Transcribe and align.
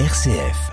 RCF. 0.00 0.72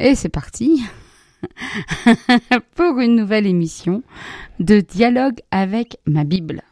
Et 0.00 0.16
c'est 0.16 0.28
parti 0.28 0.82
pour 2.74 2.98
une 2.98 3.14
nouvelle 3.14 3.46
émission 3.46 4.02
de 4.58 4.80
dialogue 4.80 5.38
avec 5.52 5.98
ma 6.04 6.24
Bible. 6.24 6.62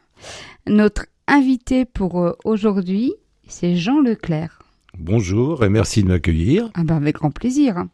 Notre 0.66 1.07
invité 1.29 1.84
pour 1.84 2.21
euh, 2.21 2.32
aujourd'hui, 2.45 3.14
c'est 3.46 3.76
Jean 3.76 4.00
Leclerc. 4.00 4.62
Bonjour 4.98 5.64
et 5.64 5.68
merci 5.68 6.02
de 6.02 6.09
m'accueillir. 6.09 6.70
Ah 6.74 6.84
ben 6.84 6.96
avec 6.96 7.16
grand 7.16 7.30
plaisir. 7.30 7.84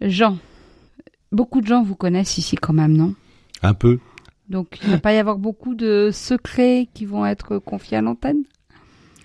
Jean, 0.00 0.38
beaucoup 1.32 1.60
de 1.60 1.66
gens 1.66 1.82
vous 1.82 1.96
connaissent 1.96 2.38
ici 2.38 2.56
quand 2.56 2.72
même, 2.72 2.96
non? 2.96 3.14
Un 3.62 3.74
peu. 3.74 3.98
Donc 4.48 4.78
il 4.82 4.88
ne 4.88 4.94
va 4.94 5.00
pas 5.00 5.12
y 5.12 5.18
avoir 5.18 5.38
beaucoup 5.38 5.74
de 5.74 6.10
secrets 6.12 6.88
qui 6.92 7.06
vont 7.06 7.24
être 7.26 7.58
confiés 7.58 7.98
à 7.98 8.02
l'antenne? 8.02 8.42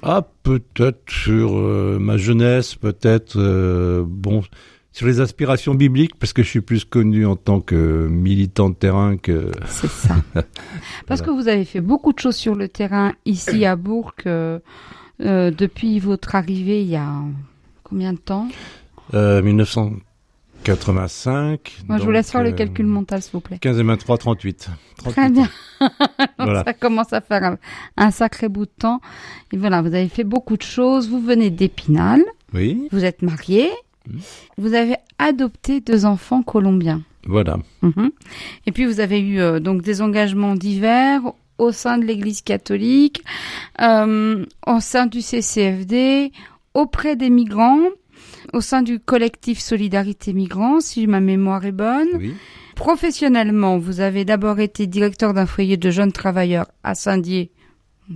Ah, 0.03 0.27
peut-être 0.43 1.09
sur 1.09 1.57
euh, 1.57 1.97
ma 1.99 2.17
jeunesse, 2.17 2.75
peut-être, 2.75 3.37
euh, 3.37 4.03
bon, 4.05 4.43
sur 4.91 5.07
les 5.07 5.19
aspirations 5.19 5.73
bibliques, 5.73 6.15
parce 6.19 6.31
que 6.31 6.43
je 6.43 6.49
suis 6.49 6.61
plus 6.61 6.85
connu 6.85 7.25
en 7.25 7.35
tant 7.35 7.59
que 7.59 8.07
militant 8.07 8.69
de 8.69 8.75
terrain 8.75 9.17
que... 9.17 9.51
C'est 9.67 9.89
ça. 9.89 10.15
Parce 11.07 11.21
que 11.21 11.31
vous 11.31 11.47
avez 11.47 11.65
fait 11.65 11.81
beaucoup 11.81 12.13
de 12.13 12.19
choses 12.19 12.35
sur 12.35 12.55
le 12.55 12.69
terrain 12.69 13.13
ici 13.25 13.65
à 13.65 13.75
Bourg 13.75 14.13
euh, 14.27 14.59
euh, 15.21 15.51
depuis 15.51 15.99
votre 15.99 16.35
arrivée 16.35 16.81
il 16.81 16.87
y 16.89 16.95
a 16.95 17.11
combien 17.83 18.13
de 18.13 18.17
temps 18.17 18.47
Euh, 19.13 19.41
1985. 19.41 21.83
Moi, 21.87 21.97
je 21.99 22.03
vous 22.03 22.11
laisse 22.11 22.31
faire 22.31 22.43
le 22.43 22.49
euh, 22.49 22.53
calcul 22.53 22.85
mental, 22.85 23.21
s'il 23.21 23.31
vous 23.33 23.39
plaît. 23.41 23.57
15 23.59 23.79
et 23.79 23.83
23, 23.83 24.17
38. 24.17 24.69
38 24.97 25.13
Très 25.13 25.29
bien. 25.29 25.49
Voilà. 26.39 26.63
Ça 26.63 26.73
commence 26.73 27.13
à 27.13 27.21
faire 27.21 27.43
un, 27.43 27.57
un 27.97 28.11
sacré 28.11 28.49
bout 28.49 28.65
de 28.65 28.71
temps. 28.77 28.99
Et 29.51 29.57
voilà, 29.57 29.81
vous 29.81 29.87
avez 29.93 30.07
fait 30.09 30.23
beaucoup 30.23 30.57
de 30.57 30.61
choses. 30.63 31.09
Vous 31.09 31.19
venez 31.21 31.49
d'Épinal. 31.49 32.21
Oui, 32.53 32.87
Vous 32.91 33.03
êtes 33.05 33.21
marié. 33.21 33.69
Mhm. 34.07 34.19
Vous 34.57 34.73
avez 34.73 34.95
adopté 35.19 35.81
deux 35.81 36.05
enfants 36.05 36.43
colombiens. 36.43 37.01
voilà. 37.25 37.57
Mhm. 37.81 38.11
Et 38.67 38.71
puis 38.71 38.85
vous 38.85 38.99
avez 38.99 39.19
eu 39.19 39.39
euh, 39.39 39.59
donc 39.59 39.81
des 39.81 40.01
engagements 40.01 40.55
divers 40.55 41.21
au 41.57 41.71
sein 41.71 41.97
de 41.97 42.05
l'Église 42.05 42.41
catholique, 42.41 43.23
euh, 43.81 44.45
au 44.67 44.79
sein 44.79 45.05
du 45.07 45.21
CCFD, 45.21 46.31
auprès 46.73 47.15
des 47.15 47.29
migrants, 47.29 47.79
au 48.53 48.61
sein 48.61 48.81
du 48.81 48.99
collectif 48.99 49.59
Solidarité 49.59 50.33
Migrants, 50.33 50.79
si 50.79 51.07
ma 51.07 51.19
mémoire 51.19 51.65
est 51.65 51.71
bonne. 51.71 52.09
Oui. 52.17 52.33
Professionnellement, 52.75 53.77
vous 53.77 54.01
avez 54.01 54.25
d'abord 54.25 54.59
été 54.59 54.85
directeur 54.85 55.33
d'un 55.33 55.45
foyer 55.45 55.77
de 55.77 55.89
jeunes 55.89 56.11
travailleurs 56.11 56.67
à 56.83 56.93
Saint-Dié. 56.93 57.51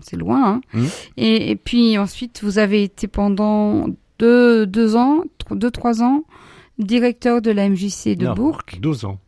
C'est 0.01 0.17
loin, 0.17 0.61
hein. 0.75 0.81
Et, 1.17 1.49
et 1.49 1.55
puis 1.55 1.97
ensuite, 1.97 2.41
vous 2.43 2.59
avez 2.59 2.83
été 2.83 3.07
pendant 3.07 3.87
deux, 4.19 4.67
deux 4.67 4.95
ans, 4.95 5.23
deux, 5.49 5.71
trois 5.71 6.03
ans, 6.03 6.25
directeur 6.77 7.41
de 7.41 7.51
la 7.51 7.67
MJC 7.69 8.15
de 8.15 8.25
Non, 8.25 8.33
Bourg. 8.35 8.61
12 8.79 9.05
ans. 9.05 9.19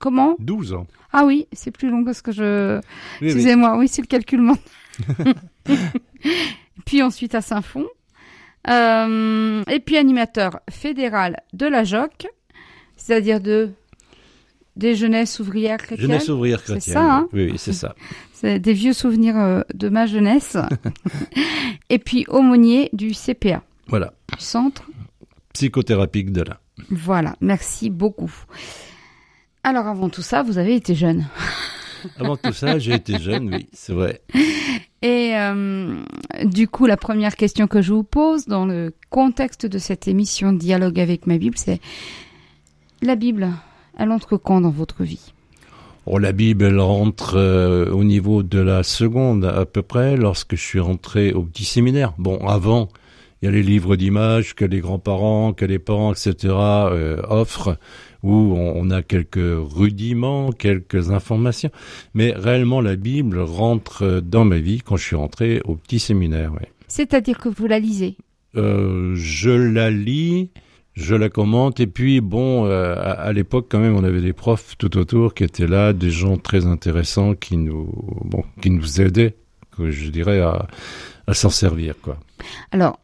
Comment 0.00 0.36
12 0.38 0.74
ans. 0.74 0.86
Ah 1.12 1.24
oui, 1.24 1.46
c'est 1.52 1.70
plus 1.70 1.90
long 1.90 2.04
que 2.04 2.12
ce 2.12 2.22
que 2.22 2.32
je... 2.32 2.80
Oui. 3.20 3.26
Excusez-moi, 3.28 3.76
oui, 3.78 3.88
c'est 3.88 4.02
le 4.02 4.06
calcul 4.06 4.40
mental. 4.40 5.34
puis 6.86 7.02
ensuite 7.02 7.34
à 7.34 7.40
Saint-Fond. 7.40 7.86
Euh, 8.68 9.62
et 9.70 9.80
puis 9.80 9.96
animateur 9.96 10.60
fédéral 10.70 11.40
de 11.52 11.66
la 11.66 11.84
JOC, 11.84 12.26
c'est-à-dire 12.96 13.40
de 13.40 13.70
des 14.76 14.96
jeunesses 14.96 15.38
ouvrières 15.38 15.78
chrétiennes. 15.78 16.08
Jeunesse 16.10 16.28
ouvrière 16.28 16.58
C'est 16.60 16.72
chrétienne. 16.72 16.94
ça, 16.94 17.14
hein 17.14 17.28
Oui, 17.32 17.50
oui, 17.52 17.58
c'est 17.58 17.72
ça. 17.72 17.94
C'est 18.32 18.58
des 18.58 18.72
vieux 18.72 18.92
souvenirs 18.92 19.38
euh, 19.38 19.60
de 19.72 19.88
ma 19.88 20.04
jeunesse. 20.06 20.56
et 21.90 21.98
puis 21.98 22.26
aumônier 22.28 22.90
du 22.92 23.12
CPA, 23.12 23.62
Voilà. 23.86 24.12
du 24.36 24.44
centre. 24.44 24.82
Psychothérapie 25.52 26.24
de 26.24 26.42
là. 26.42 26.60
Voilà, 26.90 27.36
merci 27.40 27.88
beaucoup. 27.88 28.32
Alors 29.64 29.86
avant 29.86 30.10
tout 30.10 30.22
ça, 30.22 30.42
vous 30.42 30.58
avez 30.58 30.76
été 30.76 30.94
jeune. 30.94 31.26
Avant 32.20 32.36
tout 32.36 32.52
ça, 32.52 32.78
j'ai 32.78 32.92
été 32.92 33.18
jeune, 33.18 33.48
oui, 33.54 33.66
c'est 33.72 33.94
vrai. 33.94 34.20
Et 35.00 35.34
euh, 35.36 36.02
du 36.44 36.68
coup, 36.68 36.84
la 36.84 36.98
première 36.98 37.34
question 37.34 37.66
que 37.66 37.80
je 37.80 37.94
vous 37.94 38.04
pose 38.04 38.44
dans 38.44 38.66
le 38.66 38.92
contexte 39.08 39.64
de 39.64 39.78
cette 39.78 40.06
émission 40.06 40.52
Dialogue 40.52 41.00
avec 41.00 41.26
ma 41.26 41.38
Bible, 41.38 41.56
c'est 41.56 41.80
la 43.00 43.16
Bible, 43.16 43.48
elle 43.98 44.12
entre 44.12 44.36
quand 44.36 44.60
dans 44.60 44.68
votre 44.68 45.02
vie? 45.02 45.32
Oh, 46.04 46.18
la 46.18 46.32
Bible, 46.32 46.66
elle 46.66 46.80
rentre 46.80 47.36
euh, 47.36 47.90
au 47.90 48.04
niveau 48.04 48.42
de 48.42 48.58
la 48.58 48.82
seconde 48.82 49.46
à 49.46 49.64
peu 49.64 49.80
près, 49.80 50.18
lorsque 50.18 50.56
je 50.56 50.62
suis 50.62 50.80
rentré 50.80 51.32
au 51.32 51.42
petit 51.42 51.64
séminaire. 51.64 52.12
Bon, 52.18 52.46
avant, 52.46 52.90
il 53.44 53.48
y 53.48 53.50
a 53.50 53.50
les 53.50 53.62
livres 53.62 53.96
d'images 53.96 54.54
que 54.54 54.64
les 54.64 54.80
grands-parents, 54.80 55.52
que 55.52 55.66
les 55.66 55.78
parents, 55.78 56.14
etc. 56.14 56.34
euh, 56.48 57.20
offrent, 57.28 57.76
où 58.22 58.54
on, 58.56 58.72
on 58.74 58.90
a 58.90 59.02
quelques 59.02 59.36
rudiments, 59.36 60.50
quelques 60.50 61.10
informations. 61.10 61.68
Mais 62.14 62.32
réellement, 62.34 62.80
la 62.80 62.96
Bible 62.96 63.40
rentre 63.40 64.02
euh, 64.02 64.20
dans 64.22 64.46
ma 64.46 64.60
vie 64.60 64.80
quand 64.80 64.96
je 64.96 65.04
suis 65.04 65.16
rentré 65.16 65.60
au 65.66 65.74
petit 65.74 65.98
séminaire. 65.98 66.52
C'est-à-dire 66.88 67.36
que 67.36 67.50
vous 67.50 67.66
la 67.66 67.78
lisez? 67.78 68.16
Euh, 68.56 69.12
je 69.14 69.50
la 69.50 69.90
lis, 69.90 70.48
je 70.94 71.14
la 71.14 71.28
commente, 71.28 71.80
et 71.80 71.86
puis 71.86 72.22
bon, 72.22 72.64
euh, 72.64 72.94
à, 72.94 73.10
à 73.10 73.32
l'époque 73.34 73.66
quand 73.68 73.80
même, 73.80 73.94
on 73.94 74.04
avait 74.04 74.22
des 74.22 74.32
profs 74.32 74.74
tout 74.78 74.96
autour 74.96 75.34
qui 75.34 75.44
étaient 75.44 75.66
là, 75.66 75.92
des 75.92 76.10
gens 76.10 76.38
très 76.38 76.64
intéressants 76.64 77.34
qui 77.34 77.58
nous, 77.58 77.92
bon, 78.24 78.42
qui 78.62 78.70
nous 78.70 79.02
aidaient, 79.02 79.34
que 79.76 79.90
je 79.90 80.08
dirais, 80.08 80.40
à, 80.40 80.66
à 81.26 81.34
s'en 81.34 81.50
servir, 81.50 81.96
quoi. 82.00 82.16
Alors, 82.72 83.00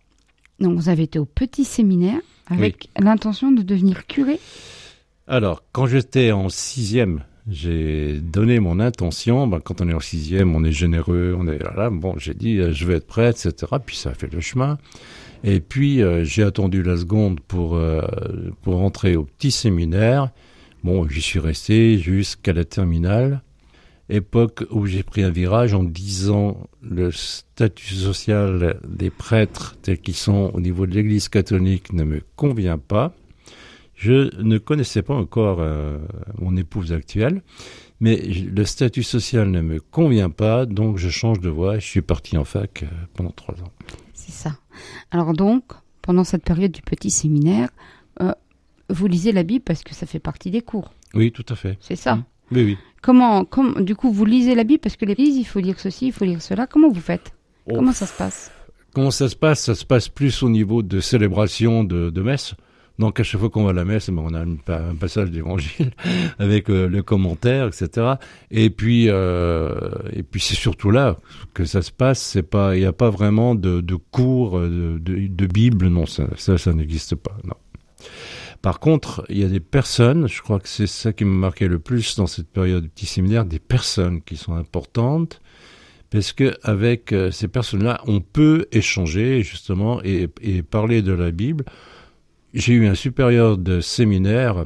donc 0.61 0.77
vous 0.77 0.89
avez 0.89 1.05
été 1.05 1.19
au 1.19 1.25
petit 1.25 1.65
séminaire 1.65 2.21
avec 2.47 2.89
l'intention 2.99 3.53
de 3.53 3.63
devenir 3.63 4.07
curé 4.07 4.39
Alors, 5.27 5.63
quand 5.73 5.87
j'étais 5.87 6.33
en 6.33 6.49
sixième, 6.49 7.23
j'ai 7.49 8.21
donné 8.21 8.61
mon 8.61 8.81
intention. 8.81 9.47
Ben, 9.47 9.61
quand 9.61 9.81
on 9.81 9.89
est 9.89 9.95
en 9.95 10.01
sixième, 10.01 10.55
on 10.55 10.65
est 10.65 10.73
généreux, 10.73 11.35
on 11.39 11.47
est 11.49 11.59
là. 11.59 11.73
là. 11.77 11.91
Bon, 11.91 12.15
j'ai 12.19 12.35
dit, 12.35 12.59
euh, 12.59 12.73
je 12.73 12.87
vais 12.87 12.95
être 12.95 13.07
prêtre, 13.07 13.47
etc. 13.47 13.73
Puis 13.85 13.97
ça 13.97 14.11
a 14.11 14.15
fait 14.15 14.33
le 14.33 14.41
chemin. 14.41 14.79
Et 15.43 15.61
puis 15.61 16.03
euh, 16.03 16.23
j'ai 16.23 16.43
attendu 16.43 16.83
la 16.83 16.99
seconde 16.99 17.41
pour 17.41 17.75
euh, 17.75 18.03
pour 18.63 18.75
rentrer 18.75 19.17
au 19.17 19.25
petit 19.25 19.51
séminaire. 19.51 20.31
Bon, 20.85 21.09
j'y 21.09 21.23
suis 21.23 21.39
resté 21.39 21.99
jusqu'à 21.99 22.53
la 22.53 22.65
terminale. 22.65 23.43
Époque 24.11 24.65
où 24.71 24.87
j'ai 24.87 25.03
pris 25.03 25.23
un 25.23 25.31
virage 25.31 25.73
en 25.73 25.85
disant 25.85 26.69
le 26.83 27.13
statut 27.13 27.95
social 27.95 28.81
des 28.87 29.11
prêtres 29.11 29.77
tels 29.83 30.01
qu'ils 30.01 30.17
sont 30.17 30.51
au 30.53 30.61
niveau 30.61 30.87
de 30.87 30.95
l'Église 30.95 31.29
catholique 31.29 31.93
ne 31.93 32.05
me 32.05 32.21
convient 32.37 32.79
pas. 32.79 33.15
Je 33.95 34.35
ne 34.43 34.59
connaissais 34.59 35.03
pas 35.03 35.15
encore 35.15 35.59
euh, 35.61 35.99
mon 36.39 36.57
épouse 36.57 36.93
actuelle, 36.93 37.43
mais 38.01 38.17
le 38.17 38.65
statut 38.65 39.03
social 39.03 39.51
ne 39.51 39.61
me 39.61 39.79
convient 39.79 40.31
pas, 40.31 40.67
donc 40.67 40.97
je 40.97 41.11
change 41.11 41.39
de 41.39 41.51
voie 41.51 41.77
et 41.77 41.81
je 41.81 41.87
suis 41.87 42.03
parti 42.03 42.37
en 42.37 42.45
fac 42.45 42.83
euh, 42.83 42.87
pendant 43.15 43.31
trois 43.31 43.55
ans. 43.57 43.73
C'est 44.15 44.33
ça. 44.33 44.59
Alors 45.11 45.35
donc, 45.35 45.65
pendant 46.03 46.25
cette 46.25 46.45
période 46.45 46.73
du 46.73 46.83
petit 46.83 47.11
séminaire, 47.11 47.69
euh, 48.23 48.33
vous 48.89 49.07
lisez 49.07 49.33
la 49.33 49.43
Bible 49.43 49.65
parce 49.65 49.85
que 49.85 49.95
ça 49.95 50.07
fait 50.07 50.19
partie 50.19 50.51
des 50.51 50.63
cours. 50.63 50.93
Oui, 51.15 51.31
tout 51.31 51.47
à 51.49 51.55
fait. 51.55 51.77
C'est 51.81 51.97
ça. 51.97 52.17
Mm. 52.17 52.25
Oui, 52.53 52.65
oui. 52.65 52.79
Comment, 53.03 53.45
comme, 53.45 53.85
du 53.85 53.95
coup, 53.95 54.13
vous 54.13 54.25
lisez 54.25 54.55
la 54.55 54.65
Bible 54.65 54.81
parce 54.81 54.97
que 54.97 55.05
l'Église, 55.05 55.37
il 55.37 55.45
faut 55.45 55.61
lire 55.61 55.79
ceci, 55.79 56.09
il 56.09 56.13
faut 56.13 56.25
lire 56.25 56.43
cela. 56.43 56.67
Comment 56.67 56.91
vous 56.91 57.01
faites? 57.01 57.33
Oh, 57.67 57.75
Comment 57.77 57.93
ça 57.93 58.07
se 58.07 58.13
passe? 58.17 58.51
Comment 58.95 59.11
ça 59.11 59.29
se 59.29 59.37
passe? 59.37 59.65
Ça 59.65 59.75
se 59.75 59.85
passe 59.85 60.09
plus 60.09 60.43
au 60.43 60.51
niveau 60.51 60.83
de 60.83 61.01
célébration 61.01 61.85
de, 61.85 62.11
de 62.11 62.23
messe. 62.23 62.55
Donc 62.99 63.19
à 63.19 63.23
chaque 63.23 63.41
fois 63.41 63.49
qu'on 63.49 63.65
va 63.65 63.71
à 63.71 63.73
la 63.73 63.87
messe, 63.87 64.11
ben, 64.11 64.23
on 64.23 64.35
a 64.35 64.41
un 64.41 64.95
passage 64.95 65.31
d'évangile 65.31 65.93
avec 66.39 66.69
euh, 66.69 66.87
le 66.87 67.03
commentaire, 67.03 67.69
etc. 67.69 68.15
Et 68.51 68.69
puis, 68.69 69.07
euh, 69.09 69.71
et 70.13 70.23
puis 70.23 70.41
c'est 70.41 70.55
surtout 70.55 70.91
là 70.91 71.17
que 71.55 71.65
ça 71.65 71.81
se 71.81 71.91
passe. 71.93 72.21
C'est 72.21 72.43
pas, 72.43 72.77
il 72.77 72.81
n'y 72.81 72.87
a 72.87 72.93
pas 72.93 73.09
vraiment 73.09 73.55
de, 73.55 73.81
de 73.81 73.95
cours 73.95 74.59
euh, 74.59 74.69
de, 74.69 74.99
de, 74.99 75.29
de 75.29 75.47
Bible, 75.47 75.89
non, 75.89 76.05
ça, 76.05 76.27
ça, 76.37 76.59
ça 76.59 76.75
n'existe 76.75 77.15
pas. 77.15 77.35
Non. 77.45 77.55
Par 78.63 78.79
contre, 78.79 79.25
il 79.29 79.39
y 79.39 79.45
a 79.45 79.49
des 79.49 79.61
personnes, 79.61 80.29
je 80.29 80.43
crois 80.43 80.61
que 80.61 80.69
c'est 80.69 80.87
ça 80.87 81.13
qui 81.13 81.25
me 81.25 81.35
marquait 81.35 81.69
le 81.69 81.79
plus 81.79 82.17
dans 82.17 82.27
cette 82.27 82.49
période 82.49 82.83
de 82.83 82.89
petit 82.89 83.07
séminaire, 83.07 83.45
des 83.47 83.59
personnes 83.59 84.21
qui 84.21 84.37
sont 84.37 84.55
importantes, 84.55 85.41
parce 86.11 86.33
que 86.33 86.55
avec 86.63 87.13
euh, 87.13 87.31
ces 87.31 87.49
personnes-là, 87.49 88.03
on 88.07 88.21
peut 88.21 88.67
échanger 88.73 89.43
justement 89.43 90.03
et, 90.03 90.29
et 90.43 90.63
parler 90.63 91.01
de 91.03 91.13
la 91.13 91.31
Bible. 91.31 91.65
J'ai 92.53 92.75
eu 92.75 92.87
un 92.87 92.95
supérieur 92.95 93.57
de 93.57 93.81
séminaire 93.81 94.65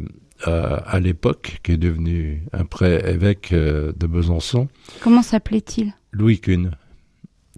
euh, 0.49 0.81
à 0.85 0.99
l'époque, 1.00 1.61
qui 1.62 1.73
est 1.73 1.76
devenu 1.76 2.43
après 2.52 3.08
évêque 3.11 3.52
euh, 3.52 3.93
de 3.96 4.06
Besançon, 4.06 4.69
Comment 5.00 5.23
s'appelait-il? 5.23 5.94
Louis 6.12 6.41
Kuhn. 6.41 6.73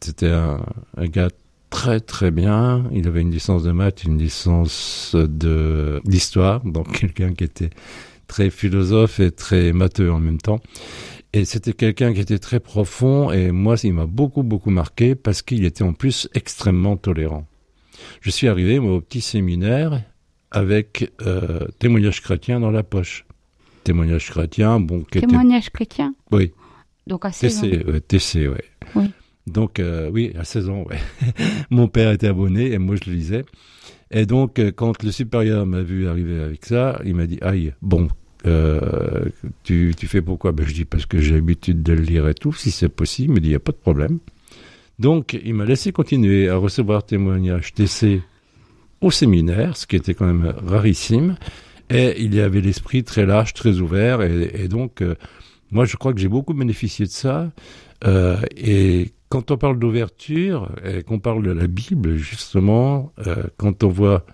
C'était 0.02 0.28
un, 0.30 0.60
un 0.96 1.06
gars 1.06 1.30
très 1.70 2.00
très 2.00 2.30
bien. 2.30 2.84
Il 2.92 3.06
avait 3.08 3.20
une 3.20 3.30
licence 3.30 3.62
de 3.62 3.72
maths, 3.72 4.04
une 4.04 4.18
licence 4.18 5.14
de 5.14 6.00
d'histoire, 6.04 6.64
donc 6.64 6.92
quelqu'un 7.00 7.32
qui 7.34 7.44
était 7.44 7.70
très 8.26 8.50
philosophe 8.50 9.20
et 9.20 9.30
très 9.30 9.72
matheux 9.72 10.12
en 10.12 10.20
même 10.20 10.38
temps. 10.38 10.60
Et 11.32 11.44
c'était 11.44 11.72
quelqu'un 11.72 12.14
qui 12.14 12.20
était 12.20 12.38
très 12.38 12.60
profond 12.60 13.30
et 13.30 13.50
moi, 13.50 13.76
il 13.82 13.92
m'a 13.92 14.06
beaucoup 14.06 14.42
beaucoup 14.42 14.70
marqué 14.70 15.14
parce 15.14 15.42
qu'il 15.42 15.64
était 15.64 15.84
en 15.84 15.92
plus 15.92 16.28
extrêmement 16.34 16.96
tolérant. 16.96 17.46
Je 18.20 18.30
suis 18.30 18.48
arrivé 18.48 18.78
moi, 18.78 18.94
au 18.94 19.00
petit 19.00 19.20
séminaire 19.20 20.02
avec 20.50 21.12
euh, 21.22 21.66
témoignage 21.78 22.22
chrétien 22.22 22.60
dans 22.60 22.70
la 22.70 22.82
poche. 22.82 23.26
Témoignage 23.84 24.30
chrétien, 24.30 24.80
bon. 24.80 25.02
Témoignage 25.02 25.70
chrétien? 25.70 26.14
Oui. 26.32 26.52
Donc 27.06 27.24
16 27.30 27.60
TC, 27.60 27.64
ans. 27.64 27.98
TC, 28.08 28.48
ouais. 28.48 28.64
Oui. 28.94 29.10
Donc 29.46 29.78
euh, 29.78 30.10
oui, 30.12 30.32
à 30.38 30.44
16 30.44 30.68
ans, 30.68 30.84
ouais. 30.88 30.98
Mon 31.70 31.88
père 31.88 32.10
était 32.10 32.26
abonné 32.26 32.72
et 32.72 32.78
moi 32.78 32.96
je 32.96 33.08
le 33.08 33.16
lisais. 33.16 33.44
Et 34.10 34.26
donc 34.26 34.58
euh, 34.58 34.72
quand 34.74 35.02
le 35.02 35.12
supérieur 35.12 35.66
m'a 35.66 35.82
vu 35.82 36.08
arriver 36.08 36.40
avec 36.40 36.64
ça, 36.64 37.00
il 37.04 37.14
m'a 37.14 37.26
dit 37.26 37.38
aïe, 37.42 37.72
bon, 37.80 38.08
euh, 38.46 39.24
tu, 39.62 39.94
fais 39.94 40.20
pourquoi? 40.20 40.52
Ben, 40.52 40.66
Je 40.66 40.74
dis 40.74 40.84
parce 40.84 41.06
que 41.06 41.20
j'ai 41.20 41.34
l'habitude 41.34 41.82
de 41.82 41.92
le 41.92 42.02
lire 42.02 42.28
et 42.28 42.34
tout, 42.34 42.52
si 42.52 42.70
c'est 42.70 42.88
possible. 42.88 43.32
Il 43.32 43.34
me 43.34 43.40
dit, 43.40 43.48
il 43.48 43.50
n'y 43.50 43.56
a 43.56 43.60
pas 43.60 43.72
de 43.72 43.76
problème. 43.76 44.18
Donc, 44.98 45.38
il 45.44 45.52
m'a 45.54 45.64
laissé 45.64 45.92
continuer 45.92 46.48
à 46.48 46.56
recevoir 46.56 47.04
témoignages 47.04 47.74
TC 47.74 48.22
au 49.00 49.10
séminaire, 49.10 49.76
ce 49.76 49.86
qui 49.86 49.96
était 49.96 50.14
quand 50.14 50.26
même 50.26 50.54
rarissime. 50.64 51.36
Et 51.90 52.22
il 52.22 52.34
y 52.34 52.40
avait 52.40 52.60
l'esprit 52.60 53.04
très 53.04 53.26
large, 53.26 53.52
très 53.52 53.80
ouvert. 53.80 54.22
Et, 54.22 54.68
donc, 54.68 55.02
moi, 55.70 55.84
je 55.84 55.96
crois 55.96 56.14
que 56.14 56.20
j'ai 56.20 56.28
beaucoup 56.28 56.54
bénéficié 56.54 57.06
de 57.06 57.10
ça. 57.10 57.50
Et 58.56 59.12
quand 59.28 59.50
on 59.50 59.56
parle 59.56 59.78
d'ouverture 59.78 60.70
et 60.84 61.02
qu'on 61.02 61.18
parle 61.18 61.42
de 61.42 61.50
la 61.50 61.66
Bible, 61.66 62.16
justement, 62.16 63.12
euh, 63.26 63.44
quand 63.56 63.82
on 63.84 63.88
voit 63.88 64.24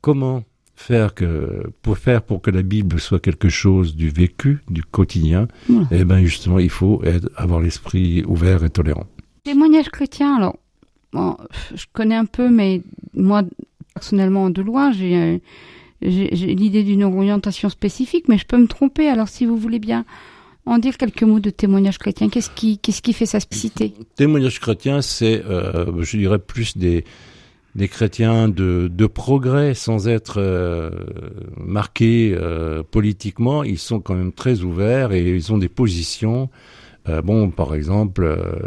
comment 0.00 0.44
faire 0.74 1.14
que 1.14 1.70
pour 1.82 1.96
faire 1.98 2.22
pour 2.22 2.42
que 2.42 2.50
la 2.50 2.62
Bible 2.62 2.98
soit 2.98 3.20
quelque 3.20 3.48
chose 3.48 3.94
du 3.94 4.08
vécu, 4.10 4.60
du 4.68 4.82
quotidien, 4.82 5.46
Ouais. 5.68 5.84
et 6.00 6.04
ben 6.04 6.24
justement 6.24 6.58
il 6.58 6.70
faut 6.70 7.02
être- 7.04 7.30
avoir 7.36 7.60
l'esprit 7.60 8.24
ouvert 8.26 8.64
et 8.64 8.70
tolérant. 8.70 9.06
Témoignage 9.44 9.90
chrétien, 9.90 10.36
alors, 10.36 10.56
bon, 11.12 11.36
je 11.74 11.84
connais 11.92 12.14
un 12.16 12.24
peu, 12.24 12.48
mais 12.50 12.82
moi, 13.14 13.42
personnellement, 13.94 14.50
de 14.50 14.62
loin, 14.62 14.92
j'ai 14.92 15.14
euh, 15.16 15.38
j'ai 16.04 16.28
l'idée 16.56 16.82
d'une 16.82 17.04
orientation 17.04 17.68
spécifique, 17.68 18.26
mais 18.28 18.36
je 18.38 18.44
peux 18.46 18.58
me 18.58 18.66
tromper. 18.66 19.06
Alors, 19.08 19.28
si 19.28 19.46
vous 19.46 19.56
voulez 19.56 19.78
bien 19.78 20.04
en 20.66 20.78
dire 20.78 20.96
quelques 20.96 21.22
mots 21.22 21.40
de 21.40 21.50
témoignage 21.50 21.98
chrétien, 21.98 22.28
qu'est-ce 22.28 22.50
qui, 22.50 22.78
qu'est-ce 22.78 23.02
qui 23.02 23.12
fait 23.12 23.26
sa 23.26 23.40
spécificité 23.40 23.92
Témoignage 24.14 24.60
chrétien, 24.60 25.02
c'est, 25.02 25.42
euh, 25.44 26.02
je 26.02 26.16
dirais, 26.16 26.38
plus 26.38 26.76
des, 26.76 27.04
des 27.74 27.88
chrétiens 27.88 28.48
de, 28.48 28.88
de 28.92 29.06
progrès 29.06 29.74
sans 29.74 30.06
être 30.08 30.36
euh, 30.38 30.90
marqués 31.56 32.34
euh, 32.36 32.82
politiquement. 32.88 33.64
Ils 33.64 33.78
sont 33.78 34.00
quand 34.00 34.14
même 34.14 34.32
très 34.32 34.62
ouverts 34.62 35.12
et 35.12 35.34
ils 35.34 35.52
ont 35.52 35.58
des 35.58 35.68
positions. 35.68 36.48
Bon, 37.24 37.50
par 37.50 37.74
exemple, 37.74 38.22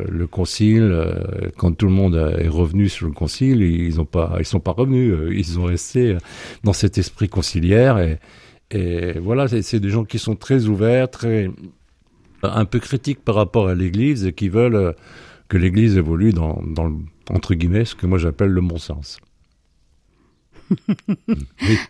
le 0.09 0.27
concile, 0.27 0.93
quand 1.55 1.71
tout 1.71 1.85
le 1.85 1.93
monde 1.93 2.15
est 2.37 2.49
revenu 2.49 2.89
sur 2.89 3.07
le 3.07 3.13
concile, 3.13 3.61
ils 3.61 4.01
ont 4.01 4.05
pas, 4.05 4.35
ils 4.39 4.45
sont 4.45 4.59
pas 4.59 4.73
revenus. 4.73 5.13
Ils 5.31 5.57
ont 5.57 5.63
resté 5.63 6.17
dans 6.61 6.73
cet 6.73 6.97
esprit 6.97 7.29
conciliaire 7.29 7.97
et, 7.97 8.19
et 8.71 9.19
voilà, 9.19 9.47
c'est 9.47 9.79
des 9.79 9.89
gens 9.89 10.03
qui 10.03 10.19
sont 10.19 10.35
très 10.35 10.65
ouverts, 10.65 11.09
très 11.09 11.49
un 12.43 12.65
peu 12.65 12.79
critiques 12.79 13.23
par 13.23 13.35
rapport 13.35 13.67
à 13.67 13.75
l'Église 13.75 14.25
et 14.25 14.33
qui 14.33 14.49
veulent 14.49 14.75
euh, 14.75 14.91
que 15.47 15.57
l'Église 15.57 15.97
évolue 15.97 16.31
dans, 16.31 16.61
dans 16.65 16.85
le, 16.85 16.95
entre 17.29 17.53
guillemets, 17.53 17.85
ce 17.85 17.95
que 17.95 18.05
moi 18.05 18.17
j'appelle 18.17 18.49
le 18.49 18.61
bon 18.61 18.77
sens. 18.77 19.19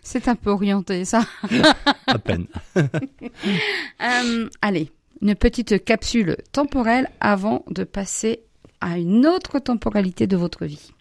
C'est 0.02 0.28
un 0.28 0.36
peu 0.36 0.50
orienté, 0.50 1.04
ça. 1.04 1.26
À 2.06 2.18
peine. 2.18 2.46
Euh, 4.02 4.48
allez, 4.60 4.90
une 5.22 5.34
petite 5.34 5.82
capsule 5.82 6.36
temporelle 6.52 7.08
avant 7.20 7.64
de 7.70 7.82
passer 7.84 8.40
à 8.82 8.98
une 8.98 9.26
autre 9.26 9.58
temporalité 9.58 10.26
de 10.26 10.36
votre 10.36 10.66
vie. 10.66 10.92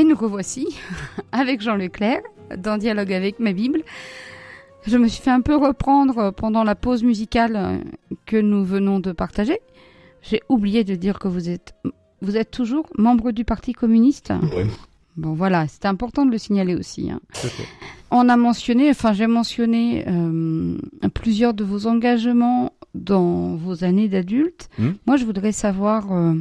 Et 0.00 0.04
nous 0.04 0.16
revoici 0.16 0.66
avec 1.32 1.60
Jean 1.60 1.76
Leclerc 1.76 2.22
dans 2.56 2.78
Dialogue 2.78 3.12
avec 3.12 3.38
ma 3.38 3.52
Bible. 3.52 3.82
Je 4.86 4.96
me 4.96 5.06
suis 5.08 5.20
fait 5.22 5.30
un 5.30 5.42
peu 5.42 5.54
reprendre 5.56 6.30
pendant 6.30 6.64
la 6.64 6.74
pause 6.74 7.02
musicale 7.02 7.84
que 8.24 8.38
nous 8.38 8.64
venons 8.64 8.98
de 8.98 9.12
partager. 9.12 9.58
J'ai 10.22 10.40
oublié 10.48 10.84
de 10.84 10.94
dire 10.94 11.18
que 11.18 11.28
vous 11.28 11.50
êtes, 11.50 11.74
vous 12.22 12.38
êtes 12.38 12.50
toujours 12.50 12.86
membre 12.96 13.30
du 13.30 13.44
Parti 13.44 13.74
communiste. 13.74 14.32
Oui. 14.56 14.70
Bon 15.18 15.34
voilà, 15.34 15.66
c'est 15.68 15.84
important 15.84 16.24
de 16.24 16.30
le 16.30 16.38
signaler 16.38 16.74
aussi. 16.76 17.10
hein. 17.10 17.20
On 18.10 18.30
a 18.30 18.38
mentionné, 18.38 18.88
enfin 18.88 19.12
j'ai 19.12 19.26
mentionné 19.26 20.06
euh, 20.08 20.78
plusieurs 21.12 21.52
de 21.52 21.62
vos 21.62 21.86
engagements 21.86 22.72
dans 22.94 23.54
vos 23.56 23.84
années 23.84 24.08
d'adulte. 24.08 24.68
Hmm. 24.78 24.92
Moi, 25.06 25.16
je 25.16 25.24
voudrais 25.24 25.52
savoir 25.52 26.12
euh, 26.12 26.34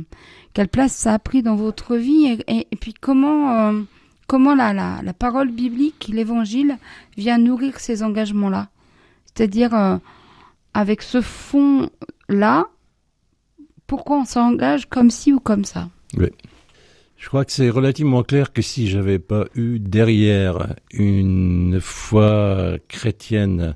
quelle 0.53 0.68
place 0.68 0.94
ça 0.96 1.13
a 1.13 1.20
pris 1.20 1.44
dans 1.44 1.56
votre 1.56 1.96
vie 1.96 2.25
et, 2.25 2.39
et- 2.60 2.68
et 2.72 2.75
puis 2.75 2.94
comment, 2.94 3.70
euh, 3.70 3.82
comment 4.27 4.56
la, 4.56 4.74
la, 4.74 5.01
la 5.03 5.13
parole 5.13 5.51
biblique, 5.51 6.10
l'Évangile, 6.12 6.77
vient 7.18 7.38
nourrir 7.38 7.79
ces 7.79 8.01
engagements-là. 8.03 8.70
C'est-à-dire, 9.25 9.74
euh, 9.75 9.98
avec 10.74 11.01
ce 11.03 11.22
fond-là, 11.22 12.65
pourquoi 13.88 14.18
on 14.20 14.25
s'engage 14.25 14.88
comme 14.89 15.10
ci 15.12 15.34
ou 15.34 15.39
comme 15.39 15.65
ça? 15.65 15.89
Je 16.15 17.27
crois 17.27 17.44
que 17.46 17.51
c'est 17.51 17.70
relativement 17.70 18.24
clair 18.24 18.53
que 18.53 18.62
si 18.62 18.88
j'avais 18.88 19.20
pas 19.20 19.46
eu 19.56 19.79
derrière 19.79 20.75
une 20.91 21.79
foi 21.82 22.77
chrétienne 22.88 23.75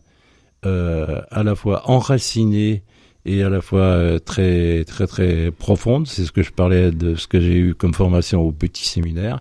à 0.66 1.44
la 1.44 1.56
fois 1.56 1.90
enracinée 1.90 2.84
et 3.26 3.44
à 3.44 3.50
la 3.50 3.62
fois 3.62 3.82
euh, 3.82 4.20
très 4.20 4.84
très 4.84 5.08
très 5.08 5.52
profonde, 5.52 6.08
c'est 6.08 6.26
ce 6.26 6.32
que 6.32 6.44
je 6.44 6.52
parlais 6.52 6.92
de 6.92 7.16
ce 7.16 7.28
que 7.28 7.40
j'ai 7.40 7.56
eu 7.56 7.74
comme 7.74 7.94
formation 7.94 8.42
au 8.42 8.52
petit 8.52 8.86
séminaire. 8.88 9.40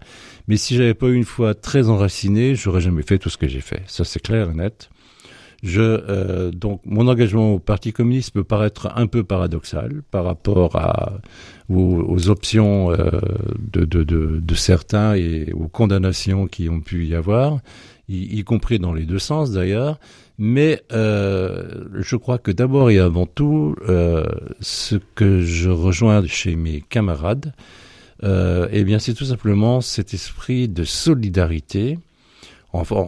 Mais 0.48 0.56
si 0.56 0.76
j'avais 0.76 0.94
pas 0.94 1.06
eu 1.06 1.14
une 1.14 1.24
foi 1.24 1.54
très 1.54 1.88
enracinée, 1.88 2.54
j'aurais 2.54 2.80
jamais 2.80 3.02
fait 3.02 3.18
tout 3.18 3.30
ce 3.30 3.38
que 3.38 3.48
j'ai 3.48 3.60
fait. 3.60 3.82
Ça 3.86 4.04
c'est 4.04 4.20
clair 4.20 4.50
et 4.50 4.54
net. 4.54 4.88
Je, 5.64 5.80
euh, 5.80 6.50
donc, 6.50 6.80
mon 6.84 7.06
engagement 7.06 7.54
au 7.54 7.60
Parti 7.60 7.92
communiste 7.92 8.32
peut 8.32 8.42
paraître 8.42 8.90
un 8.96 9.06
peu 9.06 9.22
paradoxal 9.22 10.02
par 10.10 10.24
rapport 10.24 10.74
à, 10.74 11.20
aux, 11.68 12.28
options 12.28 12.90
euh, 12.90 12.96
de, 13.72 13.84
de, 13.84 14.02
de, 14.02 14.40
de, 14.42 14.54
certains 14.56 15.14
et 15.14 15.52
aux 15.52 15.68
condamnations 15.68 16.48
qui 16.48 16.68
ont 16.68 16.80
pu 16.80 17.06
y 17.06 17.14
avoir, 17.14 17.60
y 18.08 18.42
compris 18.42 18.80
dans 18.80 18.92
les 18.92 19.04
deux 19.04 19.20
sens 19.20 19.52
d'ailleurs. 19.52 20.00
Mais 20.44 20.82
euh, 20.90 21.84
je 22.00 22.16
crois 22.16 22.36
que 22.36 22.50
d'abord 22.50 22.90
et 22.90 22.98
avant 22.98 23.26
tout, 23.26 23.76
euh, 23.88 24.24
ce 24.60 24.96
que 25.14 25.40
je 25.42 25.70
rejoins 25.70 26.26
chez 26.26 26.56
mes 26.56 26.80
camarades, 26.80 27.54
euh, 28.24 28.66
eh 28.72 28.82
bien, 28.82 28.98
c'est 28.98 29.14
tout 29.14 29.26
simplement 29.26 29.80
cet 29.80 30.14
esprit 30.14 30.68
de 30.68 30.82
solidarité 30.82 31.96
enfin, 32.72 33.04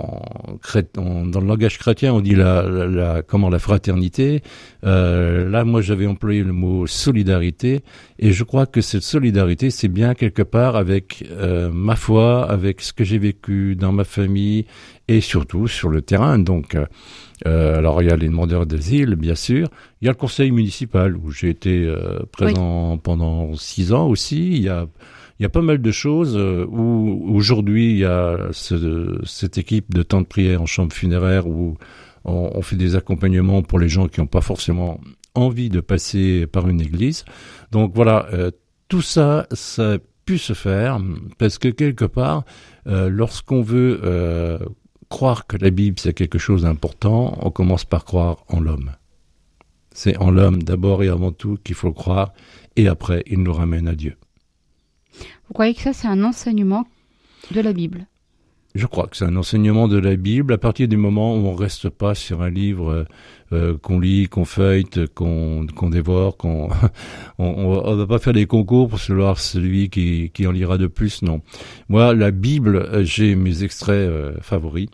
dans 0.94 1.40
le 1.40 1.46
langage 1.46 1.78
chrétien, 1.78 2.12
on 2.12 2.20
dit 2.20 2.34
la, 2.34 2.62
la, 2.62 3.22
comment 3.22 3.48
la 3.48 3.58
fraternité. 3.58 4.42
Euh, 4.84 5.48
là, 5.48 5.64
moi, 5.64 5.80
j'avais 5.80 6.06
employé 6.06 6.42
le 6.42 6.52
mot 6.52 6.86
solidarité, 6.86 7.82
et 8.18 8.32
je 8.32 8.44
crois 8.44 8.66
que 8.66 8.80
cette 8.80 9.02
solidarité, 9.02 9.70
c'est 9.70 9.88
bien 9.88 10.14
quelque 10.14 10.42
part 10.42 10.76
avec 10.76 11.24
euh, 11.30 11.70
ma 11.72 11.96
foi, 11.96 12.48
avec 12.50 12.82
ce 12.82 12.92
que 12.92 13.04
j'ai 13.04 13.18
vécu 13.18 13.74
dans 13.76 13.92
ma 13.92 14.04
famille, 14.04 14.66
et 15.08 15.20
surtout 15.20 15.68
sur 15.68 15.88
le 15.88 16.02
terrain. 16.02 16.38
Donc, 16.38 16.76
euh, 17.46 17.78
alors 17.78 18.02
il 18.02 18.08
y 18.08 18.12
a 18.12 18.16
les 18.16 18.28
demandeurs 18.28 18.66
d'asile, 18.66 19.16
bien 19.16 19.34
sûr. 19.34 19.68
Il 20.00 20.06
y 20.06 20.08
a 20.08 20.12
le 20.12 20.16
conseil 20.16 20.50
municipal 20.50 21.16
où 21.16 21.30
j'ai 21.30 21.50
été 21.50 21.84
euh, 21.84 22.20
présent 22.32 22.99
pendant 22.99 23.54
six 23.54 23.92
ans 23.92 24.08
aussi. 24.08 24.52
Il 24.52 24.62
y 24.62 24.68
a 24.68 24.87
il 25.40 25.42
y 25.42 25.46
a 25.46 25.49
pas 25.49 25.62
mal 25.62 25.82
de 25.82 25.90
choses 25.90 26.37
euh, 26.37 26.64
où 26.64 27.34
aujourd'hui 27.34 27.90
il 27.90 27.99
y 27.99 28.04
a 28.04 28.38
ce, 28.52 29.18
cette 29.25 29.58
équipe 29.58 29.92
de 29.92 30.04
temps 30.04 30.20
de 30.20 30.26
prière 30.26 30.62
en 30.62 30.66
chambre 30.66 30.92
funéraire 30.92 31.49
où 31.49 31.76
on, 32.25 32.52
on 32.54 32.62
fait 32.62 32.76
des 32.76 32.94
accompagnements 32.94 33.62
pour 33.62 33.80
les 33.80 33.88
gens 33.88 34.06
qui 34.06 34.20
n'ont 34.20 34.28
pas 34.28 34.40
forcément 34.40 35.00
envie 35.34 35.68
de 35.68 35.80
passer 35.80 36.46
par 36.46 36.68
une 36.68 36.80
église. 36.80 37.25
Donc 37.73 37.92
voilà, 37.94 38.26
euh, 38.32 38.50
tout 38.88 39.02
ça, 39.02 39.46
ça 39.52 39.94
a 39.94 39.99
pu 40.25 40.38
se 40.38 40.52
faire 40.52 41.00
parce 41.38 41.58
que 41.58 41.68
quelque 41.68 42.04
part, 42.04 42.44
euh, 42.87 43.08
lorsqu'on 43.08 43.62
veut 43.62 44.00
euh, 44.04 44.58
croire 45.08 45.46
que 45.46 45.56
la 45.56 45.70
Bible 45.70 45.99
c'est 45.99 46.14
quelque 46.14 46.38
chose 46.38 46.62
d'important, 46.62 47.38
on 47.42 47.50
commence 47.50 47.84
par 47.84 48.04
croire 48.04 48.44
en 48.49 48.61
l'homme. 48.61 48.92
C'est 49.92 50.16
en 50.16 50.30
l'homme 50.30 50.62
d'abord 50.62 51.02
et 51.02 51.08
avant 51.08 51.32
tout 51.32 51.58
qu'il 51.62 51.76
faut 51.76 51.92
croire, 51.92 52.32
et 52.76 52.88
après 52.88 53.23
il 53.26 53.42
nous 53.42 53.52
ramène 53.52 53.88
à 53.88 53.94
Dieu. 53.94 54.16
Vous 55.46 55.54
croyez 55.54 55.75
que 55.75 55.82
ça, 55.82 55.92
c'est 55.92 56.08
un 56.08 56.25
enseignement 56.25 56.87
de 57.52 57.61
la 57.61 57.73
Bible? 57.73 58.06
Je 58.75 58.87
crois 58.87 59.07
que 59.07 59.16
c'est 59.16 59.25
un 59.25 59.37
enseignement 59.37 59.87
de 59.87 59.99
la 59.99 60.16
Bible 60.16 60.52
à 60.52 60.59
partir 60.59 60.88
du 60.88 60.97
moment 60.97 61.37
où 61.37 61.47
on 61.47 61.54
reste 61.54 61.90
pas 61.90 62.16
sur 62.16 62.43
un 62.43 62.50
livre 62.50 63.07
euh, 63.52 63.78
qu'on 63.78 64.00
lit, 64.00 64.28
qu'on 64.28 64.45
feuillete, 64.45 65.07
qu'on 65.14 65.64
qu'on 65.76 65.90
dévore, 65.90 66.37
qu'on 66.37 66.71
on, 67.38 67.45
on, 67.47 67.95
va 67.95 68.07
pas 68.09 68.19
faire 68.19 68.33
des 68.33 68.47
concours 68.47 68.88
pour 68.88 68.99
savoir 68.99 69.38
celui 69.38 69.90
qui, 69.90 70.33
qui 70.35 70.45
en 70.49 70.50
lira 70.50 70.76
de 70.76 70.88
plus. 70.88 71.23
Non, 71.23 71.40
moi 71.88 72.14
la 72.14 72.33
Bible, 72.33 72.76
euh, 72.76 73.04
j'ai 73.04 73.37
mes 73.37 73.62
extraits 73.62 73.95
euh, 73.95 74.35
favoris. 74.40 74.88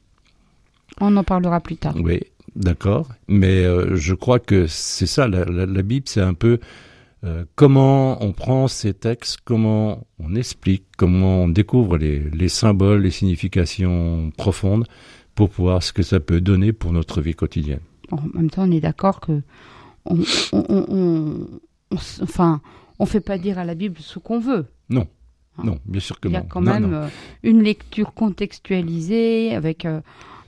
On 1.01 1.17
en 1.17 1.25
parlera 1.25 1.61
plus 1.61 1.77
tard. 1.77 1.95
Oui, 1.99 2.21
d'accord. 2.57 3.09
Mais 3.29 3.65
euh, 3.65 3.97
je 3.97 4.13
crois 4.13 4.41
que 4.41 4.67
c'est 4.67 5.07
ça. 5.07 5.27
La, 5.27 5.47
la, 5.47 5.65
la 5.65 5.83
Bible, 5.83 6.07
c'est 6.07 6.21
un 6.21 6.35
peu 6.35 6.59
euh, 7.25 7.45
comment 7.55 8.23
on 8.25 8.33
prend 8.33 8.67
ces 8.69 8.95
textes, 8.95 9.39
comment 9.45 10.07
on 10.19 10.35
explique, 10.35 10.85
comment 10.97 11.45
on 11.45 11.49
découvre 11.49 11.99
les, 11.99 12.19
les, 12.19 12.49
symboles, 12.49 13.03
les 13.03 13.11
significations 13.11 14.31
profondes 14.37 14.87
pour 15.35 15.49
voir 15.51 15.83
ce 15.83 15.93
que 15.93 16.03
ça 16.03 16.21
peut 16.21 16.41
donner 16.41 16.73
pour 16.73 16.93
notre 16.93 17.21
vie 17.21 17.35
quotidienne. 17.35 17.81
En 18.11 18.21
même 18.35 18.51
temps, 18.51 18.65
on 18.67 18.73
est 18.73 18.81
d'accord 18.81 19.21
que 19.21 19.43
on, 20.07 20.19
on, 20.53 20.65
on, 20.69 21.47
on, 21.91 21.97
enfin, 22.23 22.61
on 22.99 23.07
fait 23.07 23.21
pas 23.21 23.39
dire 23.39 23.59
à 23.59 23.65
la 23.65 23.75
Bible 23.75 23.97
ce 24.01 24.19
qu'on 24.19 24.41
veut. 24.41 24.67
Non, 24.89 25.07
non, 25.63 25.79
bien 25.85 26.01
sûr 26.01 26.19
que 26.21 26.29
Il 26.29 26.33
y 26.33 26.37
a 26.37 26.41
non. 26.41 26.47
quand 26.49 26.61
Non, 26.63 26.73
même 26.73 26.91
non. 26.91 26.97
euh, 27.03 27.09
une 27.43 27.63
lecture 27.63 28.15
contextualisée 28.15 29.55
avec 29.55 29.85
euh, 29.85 30.01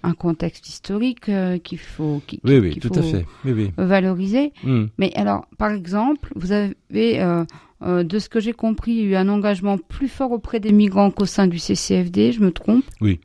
un 0.03 0.15
contexte 0.15 0.69
historique 0.69 1.29
euh, 1.29 1.59
qu'il 1.59 1.79
faut, 1.79 2.23
qui- 2.27 2.41
Oui, 2.45 2.53
qui- 2.55 2.59
oui, 2.61 2.71
qu'il 2.71 2.83
tout 2.83 2.89
faut 2.95 3.01
à 3.01 3.03
fait. 3.03 3.27
Oui, 3.45 3.53
oui. 3.53 3.71
valoriser. 3.77 4.53
Mais 4.99 5.13
alors, 5.15 5.47
par 5.59 5.71
exemple, 5.73 6.31
vous 6.37 6.53
avez, 6.53 6.75
euh, 7.21 7.45
euh, 7.83 8.03
de 8.05 8.19
ce 8.19 8.29
que 8.29 8.41
j'ai 8.41 8.53
compris, 8.53 9.03
eu 9.03 9.15
un 9.17 9.29
engagement 9.29 9.79
plus 9.79 10.09
fort 10.09 10.33
auprès 10.33 10.61
des 10.61 10.73
migrants 10.73 11.11
qu'au 11.11 11.27
sein 11.27 11.47
du 11.47 11.59
CCFD, 11.59 12.33
je 12.33 12.41
me 12.41 12.51
trompe? 12.53 12.85
Oui. 13.01 13.21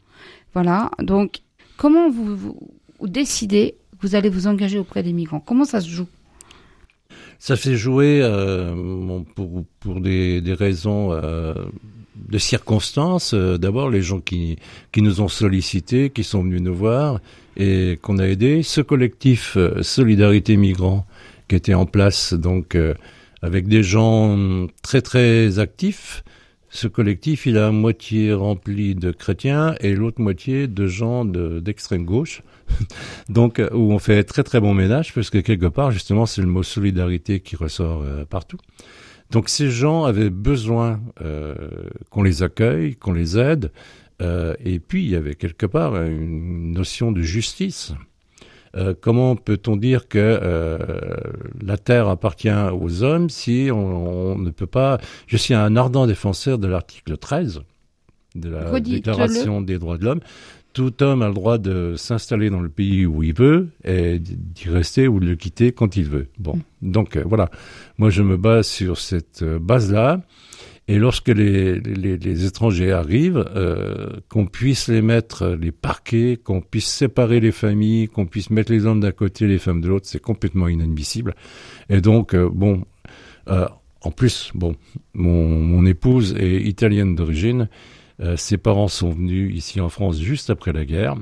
Voilà. 0.54 0.92
Donc, 1.00 1.40
comment 1.78 2.10
vous, 2.10 2.36
vous, 2.36 2.58
vous 3.00 3.08
décidez 3.08 3.76
que 4.00 4.08
vous 4.08 4.16
allez 4.16 4.30
vous 4.30 4.48
engager 4.48 4.80
auprès 4.80 5.04
des 5.04 5.14
migrants? 5.14 5.40
Comment 5.40 5.66
ça 5.66 5.82
se 5.82 5.90
joue? 5.90 6.08
Ça 7.40 7.56
fait 7.56 7.76
jouer 7.76 8.20
euh, 8.22 9.22
pour, 9.36 9.64
pour 9.80 10.02
des, 10.02 10.42
des 10.42 10.54
raisons 10.54 11.12
euh, 11.12 11.54
de 12.16 12.38
circonstances. 12.38 13.34
Euh, 13.34 13.58
D'abord, 13.58 13.90
les 13.90 14.02
gens 14.02 14.20
qui, 14.20 14.58
qui 14.92 15.02
nous 15.02 15.22
ont 15.22 15.28
sollicités, 15.28 16.10
qui 16.10 16.24
sont 16.24 16.44
venus 16.44 16.62
nous 16.62 16.76
voir 16.76 17.20
et 17.56 18.00
qu'on 18.02 18.18
a 18.20 18.28
aidé. 18.28 18.64
Ce 18.64 18.82
collectif 18.82 19.58
euh, 19.58 19.82
Solidarité 19.84 20.58
Migrants 20.58 21.06
qui 21.48 21.56
était 21.56 21.74
en 21.74 21.86
place 21.86 22.34
donc 22.34 22.76
euh, 22.76 22.94
avec 23.42 23.68
des 23.68 23.84
gens 23.84 24.68
très 24.82 25.02
très 25.02 25.60
actifs. 25.60 26.24
Ce 26.70 26.88
collectif, 26.88 27.46
il 27.46 27.58
a 27.58 27.72
moitié 27.72 28.34
rempli 28.34 28.94
de 28.94 29.12
chrétiens 29.12 29.76
et 29.80 29.96
l'autre 29.96 30.22
moitié 30.22 30.68
de 30.68 30.86
gens 30.88 31.24
de- 31.24 31.60
d'extrême 31.60 32.04
gauche. 32.06 32.42
Donc, 33.30 33.60
euh, 33.60 33.70
où 33.74 33.94
on 33.94 34.00
fait 34.00 34.24
très 34.26 34.44
très 34.44 34.60
bon 34.60 34.74
ménage, 34.74 35.14
parce 35.14 35.30
que 35.30 35.38
quelque 35.38 35.68
part, 35.68 35.92
justement, 35.92 36.26
c'est 36.26 36.42
le 36.42 36.48
mot 36.48 36.64
solidarité 36.64 37.40
qui 37.40 37.56
ressort 37.56 38.02
euh, 38.04 38.26
partout. 38.26 38.58
Donc, 39.32 39.48
ces 39.50 39.70
gens 39.70 40.04
avaient 40.04 40.30
besoin 40.30 41.00
euh, 41.22 41.56
qu'on 42.10 42.24
les 42.24 42.44
accueille, 42.44 42.96
qu'on 42.96 43.14
les 43.14 43.38
aide, 43.38 43.72
euh, 44.22 44.54
et 44.64 44.80
puis 44.80 45.04
il 45.04 45.10
y 45.10 45.16
avait 45.16 45.36
quelque 45.36 45.66
part 45.66 45.96
une 46.02 46.72
notion 46.74 47.12
de 47.12 47.22
justice. 47.22 47.94
Euh, 48.78 48.94
comment 49.00 49.36
peut-on 49.36 49.76
dire 49.76 50.08
que 50.08 50.20
euh, 50.20 50.78
la 51.62 51.78
terre 51.78 52.08
appartient 52.08 52.50
aux 52.50 53.04
hommes 53.04 53.30
si 53.30 53.70
on, 53.72 54.34
on 54.34 54.38
ne 54.38 54.52
peut 54.52 54.68
pas 54.68 55.00
Je 55.26 55.38
suis 55.38 55.54
un 55.54 55.76
ardent 55.76 56.06
défenseur 56.06 56.60
de 56.60 56.68
l'article 56.68 57.18
13 57.18 57.62
de 58.36 58.50
la. 58.50 58.80
Déclaration 58.80 59.62
des 59.62 59.80
droits 59.80 59.98
de 59.98 60.06
l'homme. 60.06 60.20
Tout 60.74 61.02
homme 61.02 61.24
a 61.24 61.28
le 61.28 61.34
droit 61.34 61.58
de 61.58 61.96
s'installer 61.98 62.52
dans 62.52 62.60
le 62.60 62.70
pays 62.70 63.08
où 63.08 63.24
il 63.24 63.34
veut 63.34 63.70
et 63.84 64.20
d'y 64.20 64.70
rester 64.70 65.08
ou 65.08 65.20
de 65.20 65.26
le 65.26 65.36
quitter 65.36 65.72
quand 65.72 65.98
il 65.98 66.06
veut. 66.06 66.28
Bon, 66.38 66.60
donc 66.84 67.16
euh, 67.16 67.24
voilà. 67.26 67.50
Moi, 67.98 68.12
je 68.12 68.22
me 68.22 68.38
base 68.38 68.68
sur 68.68 69.00
cette 69.00 69.44
base-là. 69.44 70.22
Et 70.90 71.00
lorsque 71.00 71.28
les, 71.28 71.80
les, 71.80 72.46
étrangers 72.46 72.94
arrivent, 72.94 73.44
euh, 73.56 74.10
qu'on 74.30 74.46
puisse 74.46 74.88
les 74.88 75.02
mettre, 75.02 75.42
euh, 75.42 75.58
les 75.58 75.74
parquer, 75.74 76.38
qu'on 76.38 76.62
puisse 76.62 76.88
séparer 76.88 77.42
les 77.42 77.52
familles, 77.52 78.08
qu'on 78.08 78.26
puisse 78.26 78.50
mettre 78.50 78.72
les 78.72 78.86
hommes 78.86 79.02
d'un 79.02 79.12
côté, 79.12 79.48
les 79.48 79.60
femmes 79.60 79.82
de 79.82 79.90
l'autre, 79.90 80.08
c'est 80.08 80.22
complètement 80.22 80.70
inadmissible. 80.70 81.36
Et 81.90 82.00
donc, 82.00 82.34
euh, 82.34 82.50
bon, 82.50 82.84
en 83.48 84.12
plus, 84.12 84.52
bon, 84.56 84.76
mon, 85.14 85.60
mon 85.60 85.86
épouse 85.86 86.36
est 86.38 86.62
italienne 86.62 87.16
d'origine. 87.16 87.70
Ses 88.36 88.58
parents 88.58 88.90
sont 88.90 89.12
venus 89.12 89.56
ici 89.56 89.80
en 89.80 89.88
France 89.90 90.20
juste 90.20 90.50
après 90.50 90.74
la 90.74 90.84
guerre. 90.84 91.16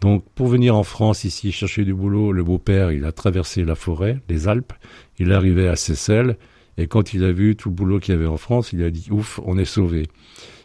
Donc, 0.00 0.24
pour 0.36 0.46
venir 0.46 0.76
en 0.76 0.84
France 0.84 1.24
ici 1.24 1.50
chercher 1.50 1.84
du 1.84 1.94
boulot, 1.94 2.30
le 2.30 2.44
beau-père, 2.44 2.92
il 2.92 3.04
a 3.04 3.12
traversé 3.12 3.64
la 3.64 3.74
forêt, 3.74 4.20
les 4.28 4.46
Alpes. 4.46 4.72
Il 5.18 5.32
est 5.32 5.34
arrivé 5.34 5.68
à 5.68 5.74
Seyssel. 5.74 6.36
Et 6.78 6.86
quand 6.86 7.12
il 7.12 7.24
a 7.24 7.32
vu 7.32 7.56
tout 7.56 7.68
le 7.68 7.74
boulot 7.74 7.98
qu'il 7.98 8.14
y 8.14 8.16
avait 8.16 8.26
en 8.26 8.36
France, 8.36 8.72
il 8.72 8.82
a 8.84 8.90
dit 8.90 9.08
ouf, 9.10 9.40
on 9.44 9.58
est 9.58 9.64
sauvé. 9.64 10.06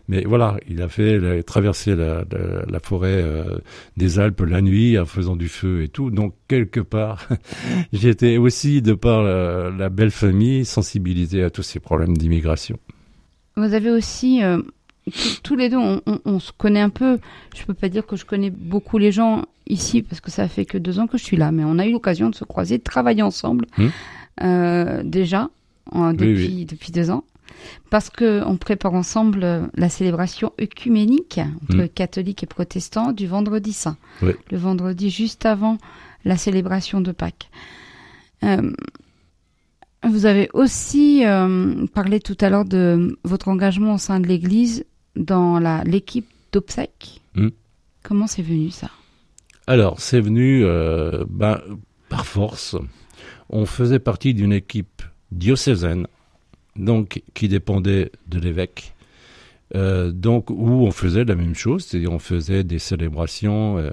Mais 0.07 0.23
voilà, 0.25 0.57
il 0.69 0.81
a 0.81 0.89
fait 0.89 1.15
il 1.15 1.25
a 1.25 1.41
traversé 1.43 1.95
la, 1.95 2.25
la, 2.29 2.65
la 2.67 2.79
forêt 2.79 3.21
euh, 3.23 3.57
des 3.95 4.19
Alpes 4.19 4.41
la 4.41 4.61
nuit 4.61 4.99
en 4.99 5.05
faisant 5.05 5.35
du 5.35 5.47
feu 5.47 5.81
et 5.81 5.87
tout. 5.87 6.11
Donc 6.11 6.35
quelque 6.47 6.81
part, 6.81 7.27
j'étais 7.93 8.37
aussi 8.37 8.81
de 8.81 8.93
par 8.93 9.23
la, 9.23 9.69
la, 9.69 9.89
belle 9.89 10.11
famille 10.11 10.65
sensibilisé 10.65 11.41
à 11.41 11.49
tous 11.49 11.63
ces 11.63 11.79
problèmes 11.79 12.17
d'immigration. 12.17 12.77
Vous 13.55 13.73
avez 13.73 13.91
aussi 13.91 14.43
euh, 14.43 14.61
tous 15.41 15.55
les 15.55 15.69
deux, 15.69 15.77
on, 15.77 16.01
on, 16.05 16.19
on, 16.25 16.39
se 16.39 16.51
connaît 16.51 16.81
un 16.81 16.89
peu. 16.89 17.19
Je 17.55 17.63
peux 17.63 17.73
pas 17.73 17.89
dire 17.89 18.05
que 18.05 18.17
je 18.17 18.25
connais 18.25 18.49
beaucoup 18.49 18.97
les 18.97 19.13
gens 19.13 19.45
ici 19.67 20.01
parce 20.01 20.19
que 20.19 20.31
ça 20.31 20.49
fait 20.49 20.65
que 20.65 20.77
deux 20.77 20.99
ans 20.99 21.07
que 21.07 21.17
je 21.17 21.23
suis 21.23 21.37
là, 21.37 21.51
mais 21.51 21.63
on 21.63 21.79
a 21.79 21.85
eu 21.85 21.91
l'occasion 21.91 22.29
de 22.29 22.35
se 22.35 22.43
croiser, 22.43 22.77
de 22.77 22.83
travailler 22.83 23.21
ensemble 23.21 23.65
Hmm. 23.77 23.87
euh, 24.43 25.03
déjà 25.03 25.49
en- 25.91 26.13
depuis 26.13 26.33
Oui, 26.33 26.53
oui. 26.59 26.65
depuis 26.65 26.91
deux 26.91 27.09
ans. 27.09 27.23
Parce 27.89 28.09
que 28.09 28.43
on 28.45 28.57
prépare 28.57 28.93
ensemble 28.93 29.43
euh, 29.43 29.67
la 29.75 29.87
célébration 29.89 30.51
œcuménique 30.59 31.39
entre 31.69 31.83
Hmm. 31.83 31.87
catholiques 31.89 32.43
et 32.43 32.47
protestants 32.47 33.11
du 33.11 33.27
vendredi 33.27 33.73
saint. 33.73 33.97
Oui. 34.21 34.31
Le 34.51 34.57
vendredi 34.57 35.09
juste 35.09 35.45
avant 35.45 35.77
la 36.25 36.35
célébration 36.37 36.99
de 37.01 37.11
Pâques. 37.11 37.49
Euh, 38.43 38.71
vous 40.05 40.25
avez 40.25 40.49
aussi 40.53 41.25
euh, 41.25 41.85
parlé 41.93 42.19
tout 42.19 42.37
à 42.41 42.49
l'heure 42.49 42.65
de 42.65 43.17
votre 43.23 43.47
engagement 43.47 43.93
au 43.95 43.97
sein 43.97 44.19
de 44.19 44.27
l'Église 44.27 44.83
dans 45.15 45.59
l'équipe 45.85 46.27
d'obsèques. 46.51 47.21
Hmm. 47.35 47.49
Comment 48.03 48.27
c'est 48.27 48.41
venu 48.41 48.69
ça? 48.71 48.89
Alors, 49.67 50.01
c'est 50.01 50.19
venu 50.19 50.65
euh, 50.65 51.23
ben, 51.29 51.61
par 52.09 52.25
force. 52.25 52.75
On 53.49 53.65
faisait 53.65 53.99
partie 53.99 54.33
d'une 54.33 54.51
équipe 54.51 55.03
diocésaine, 55.37 56.07
donc 56.75 57.21
qui 57.33 57.47
dépendait 57.47 58.11
de 58.27 58.39
l'évêque. 58.39 58.93
Euh, 59.75 60.11
donc 60.11 60.51
où 60.51 60.85
on 60.85 60.91
faisait 60.91 61.23
la 61.23 61.35
même 61.35 61.55
chose, 61.55 61.85
c'est-à-dire 61.85 62.11
on 62.11 62.19
faisait 62.19 62.63
des 62.63 62.77
célébrations 62.77 63.79
euh, 63.79 63.89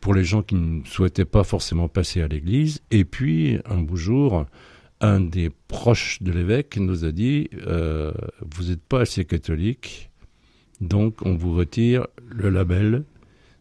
pour 0.00 0.12
les 0.12 0.24
gens 0.24 0.42
qui 0.42 0.56
ne 0.56 0.84
souhaitaient 0.84 1.24
pas 1.24 1.42
forcément 1.42 1.88
passer 1.88 2.20
à 2.20 2.28
l'église. 2.28 2.82
Et 2.90 3.04
puis 3.06 3.58
un 3.64 3.78
beau 3.78 3.96
jour, 3.96 4.44
un 5.00 5.20
des 5.20 5.50
proches 5.68 6.22
de 6.22 6.32
l'évêque 6.32 6.76
nous 6.76 7.04
a 7.04 7.12
dit 7.12 7.48
euh, 7.66 8.12
vous 8.42 8.64
n'êtes 8.64 8.82
pas 8.82 9.00
assez 9.00 9.24
catholique, 9.24 10.10
donc 10.82 11.24
on 11.24 11.34
vous 11.34 11.54
retire 11.54 12.06
le 12.28 12.50
label 12.50 13.04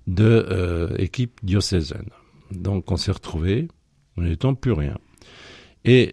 de 0.08 0.94
équipe 0.98 1.40
diocésaine. 1.42 2.10
Donc 2.52 2.92
on 2.92 2.98
s'est 2.98 3.14
retrouvé 3.14 3.70
en 4.18 4.24
n'étant 4.24 4.56
plus 4.56 4.74
rien. 4.74 4.98
Et 5.86 6.12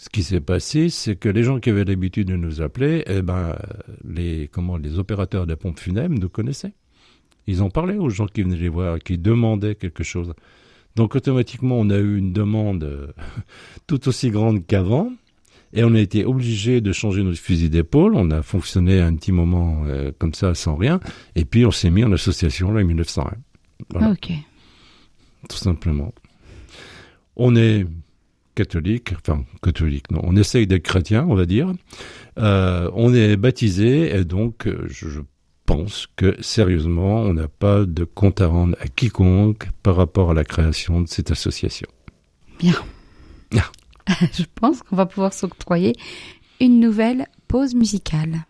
ce 0.00 0.08
qui 0.08 0.22
s'est 0.22 0.40
passé, 0.40 0.88
c'est 0.88 1.14
que 1.14 1.28
les 1.28 1.42
gens 1.42 1.60
qui 1.60 1.68
avaient 1.68 1.84
l'habitude 1.84 2.28
de 2.28 2.36
nous 2.36 2.62
appeler, 2.62 3.04
eh 3.06 3.20
ben, 3.20 3.54
les, 4.02 4.48
comment, 4.50 4.78
les 4.78 4.98
opérateurs 4.98 5.46
des 5.46 5.56
pompes 5.56 5.78
funèbres 5.78 6.18
nous 6.18 6.30
connaissaient. 6.30 6.72
Ils 7.46 7.62
ont 7.62 7.68
parlé 7.68 7.98
aux 7.98 8.08
gens 8.08 8.24
qui 8.24 8.42
venaient 8.42 8.56
les 8.56 8.70
voir, 8.70 8.98
qui 8.98 9.18
demandaient 9.18 9.74
quelque 9.74 10.02
chose. 10.02 10.32
Donc 10.96 11.16
automatiquement, 11.16 11.78
on 11.78 11.90
a 11.90 11.98
eu 11.98 12.16
une 12.16 12.32
demande 12.32 12.82
euh, 12.82 13.08
tout 13.86 14.08
aussi 14.08 14.30
grande 14.30 14.66
qu'avant. 14.66 15.12
Et 15.74 15.84
on 15.84 15.94
a 15.94 16.00
été 16.00 16.24
obligé 16.24 16.80
de 16.80 16.92
changer 16.92 17.22
notre 17.22 17.38
fusil 17.38 17.68
d'épaule. 17.68 18.14
On 18.14 18.30
a 18.30 18.40
fonctionné 18.40 19.02
un 19.02 19.14
petit 19.14 19.32
moment 19.32 19.82
euh, 19.84 20.12
comme 20.18 20.32
ça, 20.32 20.54
sans 20.54 20.76
rien. 20.76 20.98
Et 21.36 21.44
puis 21.44 21.66
on 21.66 21.70
s'est 21.70 21.90
mis 21.90 22.04
en 22.04 22.12
association 22.12 22.72
là, 22.72 22.80
en 22.80 22.86
1901. 22.86 23.34
Voilà. 23.90 24.12
Ok. 24.12 24.32
Tout 25.46 25.58
simplement. 25.58 26.14
On 27.36 27.54
est 27.54 27.84
catholique, 28.54 29.12
enfin 29.14 29.44
catholique, 29.62 30.10
non, 30.10 30.20
on 30.24 30.36
essaye 30.36 30.66
d'être 30.66 30.82
chrétien, 30.82 31.26
on 31.28 31.34
va 31.34 31.46
dire. 31.46 31.72
Euh, 32.38 32.90
on 32.94 33.14
est 33.14 33.36
baptisé 33.36 34.14
et 34.14 34.24
donc 34.24 34.66
euh, 34.66 34.86
je, 34.88 35.20
pense 35.66 36.08
que 36.16 36.34
sérieusement, 36.42 37.20
on 37.20 37.34
n'a 37.34 37.46
pas 37.46 37.84
de 37.84 38.02
compte 38.02 38.40
à 38.40 38.48
rendre 38.48 38.76
à 38.80 38.88
quiconque 38.88 39.68
par 39.84 39.94
rapport 39.94 40.32
à 40.32 40.34
la 40.34 40.42
création 40.42 41.00
de 41.00 41.06
cette 41.06 41.30
association. 41.30 41.86
Bien. 42.58 42.74
Je 44.32 44.42
pense 44.56 44.82
qu'on 44.82 44.96
va 44.96 45.06
pouvoir 45.06 45.32
s'octroyer 45.32 45.94
une 46.60 46.80
nouvelle 46.80 47.28
pause 47.46 47.76
musicale. 47.76 48.46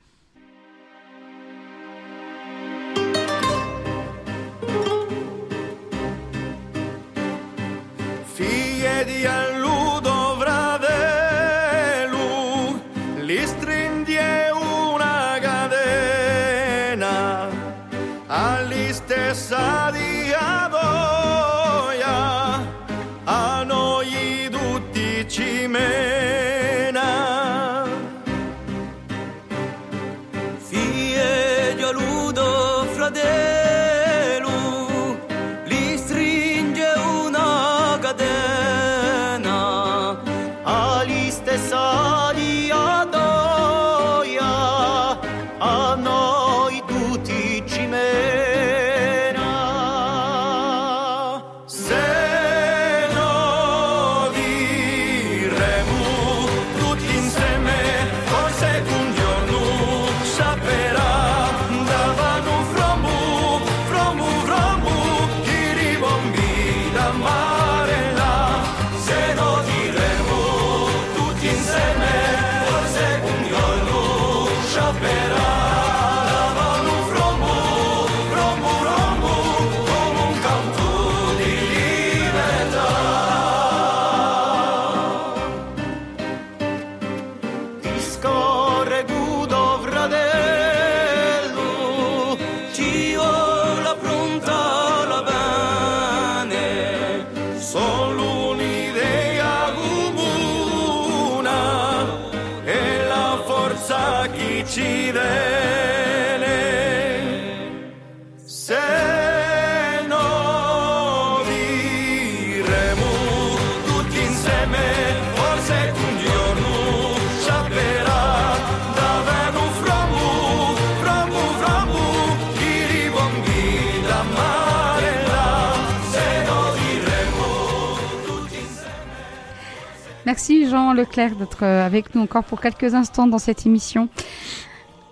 Merci 130.40 130.70
Jean 130.70 130.94
Leclerc 130.94 131.36
d'être 131.36 131.64
euh, 131.64 131.84
avec 131.84 132.14
nous 132.14 132.22
encore 132.22 132.44
pour 132.44 132.62
quelques 132.62 132.94
instants 132.94 133.26
dans 133.26 133.36
cette 133.38 133.66
émission. 133.66 134.08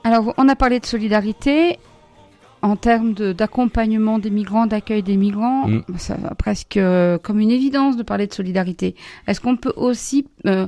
Alors, 0.02 0.32
on 0.38 0.48
a 0.48 0.56
parlé 0.56 0.80
de 0.80 0.86
solidarité 0.86 1.78
en 2.62 2.76
termes 2.76 3.12
de- 3.12 3.34
d'accompagnement 3.34 4.18
des 4.18 4.30
migrants, 4.30 4.64
d'accueil 4.66 5.02
des 5.02 5.18
migrants. 5.18 5.68
Mm. 5.68 5.82
Ça 5.98 6.14
va 6.14 6.34
presque 6.34 6.78
euh, 6.78 7.18
comme 7.18 7.40
une 7.40 7.50
évidence 7.50 7.98
de 7.98 8.02
parler 8.04 8.26
de 8.26 8.32
solidarité. 8.32 8.94
Est-ce 9.26 9.42
qu'on 9.42 9.58
peut 9.58 9.74
aussi 9.76 10.26
euh, 10.46 10.66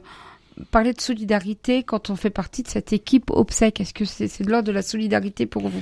parler 0.70 0.92
de 0.92 1.00
solidarité 1.00 1.82
quand 1.82 2.10
on 2.10 2.14
fait 2.14 2.28
partie 2.28 2.62
de 2.62 2.68
cette 2.68 2.92
équipe 2.92 3.30
obsèque? 3.30 3.80
Est-ce 3.80 3.94
que 3.94 4.04
c'est 4.04 4.28
c'est 4.28 4.44
de 4.44 4.50
l'ordre 4.50 4.66
de 4.68 4.72
la 4.72 4.82
solidarité 4.82 5.46
pour 5.46 5.68
vous? 5.70 5.80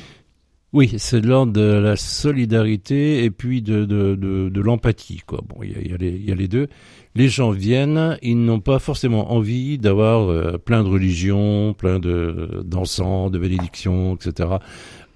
Oui, 0.75 0.97
c'est 0.99 1.23
de 1.23 1.29
l'ordre 1.29 1.53
de 1.55 1.63
la 1.63 1.97
solidarité 1.97 3.25
et 3.25 3.31
puis 3.31 3.63
de, 3.63 3.87
de, 3.87 4.15
de, 4.15 4.61
l'empathie. 4.61 5.23
Quoi. 5.27 5.41
Bon, 5.49 5.63
il 5.63 5.71
y 5.71 5.89
y, 5.89 6.31
a 6.33 6.35
les- 6.35 6.49
deux. 6.49 6.69
Les 7.15 7.31
gens 7.31 7.51
viennent, 7.53 8.19
ils 8.21 8.37
n'ont 8.37 8.61
pas 8.61 8.79
forcément 8.79 9.33
envie 9.33 9.79
d'avoir 9.79 10.29
euh, 10.29 10.59
plein 10.59 10.85
de 10.85 10.89
religions, 10.89 11.73
plein 11.73 11.99
de 11.99 12.63
d'encens, 12.67 13.31
de 13.31 13.39
bénédictions, 13.39 14.17
etc. 14.17 14.57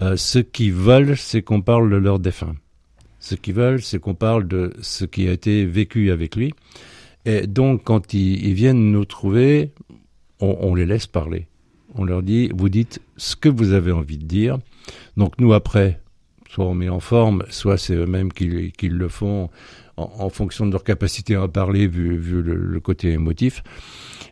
Euh, 0.01 0.17
ce 0.17 0.39
qu'ils 0.39 0.73
veulent, 0.73 1.15
c'est 1.15 1.43
qu'on 1.43 1.61
parle 1.61 1.91
de 1.91 1.97
leur 1.97 2.17
défunt. 2.17 2.55
Ce 3.19 3.35
qu'ils 3.35 3.53
veulent, 3.53 3.83
c'est 3.83 3.99
qu'on 3.99 4.15
parle 4.15 4.47
de 4.47 4.73
ce 4.81 5.05
qui 5.05 5.27
a 5.27 5.31
été 5.31 5.65
vécu 5.65 6.09
avec 6.11 6.35
lui. 6.35 6.51
Et 7.25 7.45
donc, 7.45 7.83
quand 7.83 8.13
ils, 8.15 8.53
viennent 8.53 8.91
nous 8.91 9.05
trouver, 9.05 9.71
on 10.39 10.75
les 10.75 10.85
laisse 10.85 11.07
parler. 11.07 11.47
On 11.95 12.03
leur 12.03 12.23
dit, 12.23 12.49
vous 12.55 12.69
dites 12.69 13.01
ce 13.17 13.35
que 13.35 13.49
vous 13.49 13.73
avez 13.73 13.91
envie 13.91 14.17
de 14.17 14.25
dire. 14.25 14.57
Donc 15.17 15.39
nous, 15.39 15.53
après, 15.53 16.01
soit 16.49 16.65
on 16.65 16.75
met 16.75 16.89
en 16.89 16.99
forme, 16.99 17.43
soit 17.49 17.77
c'est 17.77 17.95
eux-mêmes 17.95 18.31
qui, 18.31 18.45
le 18.89 19.07
font 19.07 19.49
en, 19.97 20.29
fonction 20.29 20.65
de 20.65 20.71
leur 20.71 20.83
capacité 20.83 21.35
à 21.35 21.47
parler, 21.47 21.87
vu, 21.87 22.19
le, 22.41 22.79
côté 22.79 23.11
émotif. 23.11 23.63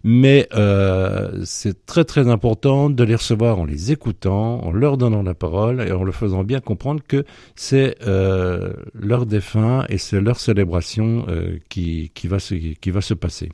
Mais 0.03 0.47
euh, 0.53 1.41
c'est 1.45 1.85
très 1.85 2.03
très 2.03 2.27
important 2.27 2.89
de 2.89 3.03
les 3.03 3.13
recevoir 3.13 3.59
en 3.59 3.65
les 3.65 3.91
écoutant, 3.91 4.63
en 4.63 4.71
leur 4.71 4.97
donnant 4.97 5.21
la 5.21 5.35
parole 5.35 5.81
et 5.81 5.91
en 5.91 6.03
leur 6.03 6.15
faisant 6.15 6.43
bien 6.43 6.59
comprendre 6.59 7.01
que 7.07 7.23
c'est 7.55 7.97
euh, 8.07 8.73
leur 8.95 9.27
défunt 9.27 9.85
et 9.89 9.99
c'est 9.99 10.19
leur 10.19 10.39
célébration 10.39 11.25
euh, 11.27 11.59
qui 11.69 12.09
va 12.25 12.39
se 12.39 13.13
passer. 13.13 13.49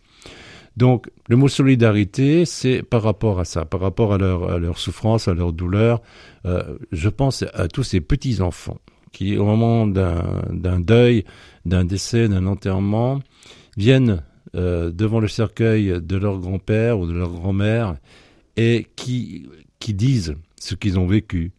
Donc, 0.77 1.09
le 1.27 1.35
mot 1.35 1.47
solidarité, 1.47 2.45
c'est 2.45 2.83
par 2.83 3.01
rapport 3.01 3.39
à 3.39 3.45
ça, 3.45 3.65
par 3.65 3.81
rapport 3.81 4.13
à 4.13 4.19
leur, 4.19 4.77
souffrance, 4.77 5.27
à 5.27 5.33
leur 5.33 5.51
douleur. 5.51 6.03
Euh, 6.45 6.77
je 6.91 7.09
pense 7.09 7.43
à 7.55 7.67
tous 7.67 7.81
ces 7.81 7.99
petits 7.99 8.41
enfants 8.41 8.77
qui, 9.11 9.37
au 9.37 9.45
moment 9.45 9.87
d'un 9.87 10.79
deuil, 10.79 11.25
d'un 11.65 11.83
décès, 11.83 12.27
d'un 12.27 12.45
enterrement, 12.45 13.19
viennent 13.75 14.21
euh, 14.55 14.91
devant 14.91 15.19
le 15.19 15.27
cercueil 15.27 15.99
de 15.99 16.15
leur 16.15 16.37
grand-père 16.37 16.99
ou 16.99 17.07
de 17.07 17.13
leur 17.13 17.31
grand-mère 17.31 17.95
et 18.55 18.85
qui 18.95 19.49
disent 19.87 20.35
ce 20.59 20.75
qu'ils 20.75 20.99
ont 20.99 21.07
vécu. 21.07 21.53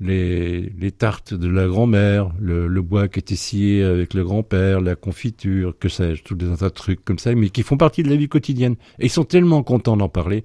Les, 0.00 0.72
les 0.76 0.90
tartes 0.90 1.34
de 1.34 1.48
la 1.48 1.68
grand-mère, 1.68 2.32
le, 2.40 2.66
le 2.66 2.82
bois 2.82 3.06
qui 3.06 3.20
était 3.20 3.36
scié 3.36 3.84
avec 3.84 4.12
le 4.12 4.24
grand-père, 4.24 4.80
la 4.80 4.96
confiture, 4.96 5.74
que 5.78 5.88
sais-je, 5.88 6.24
tous 6.24 6.34
des 6.34 6.46
tas 6.56 6.68
de 6.68 6.74
trucs 6.74 7.04
comme 7.04 7.18
ça, 7.18 7.32
mais 7.34 7.48
qui 7.48 7.62
font 7.62 7.76
partie 7.76 8.02
de 8.02 8.10
la 8.10 8.16
vie 8.16 8.28
quotidienne. 8.28 8.74
Et 8.98 9.06
ils 9.06 9.10
sont 9.10 9.24
tellement 9.24 9.62
contents 9.62 9.96
d'en 9.96 10.08
parler 10.08 10.44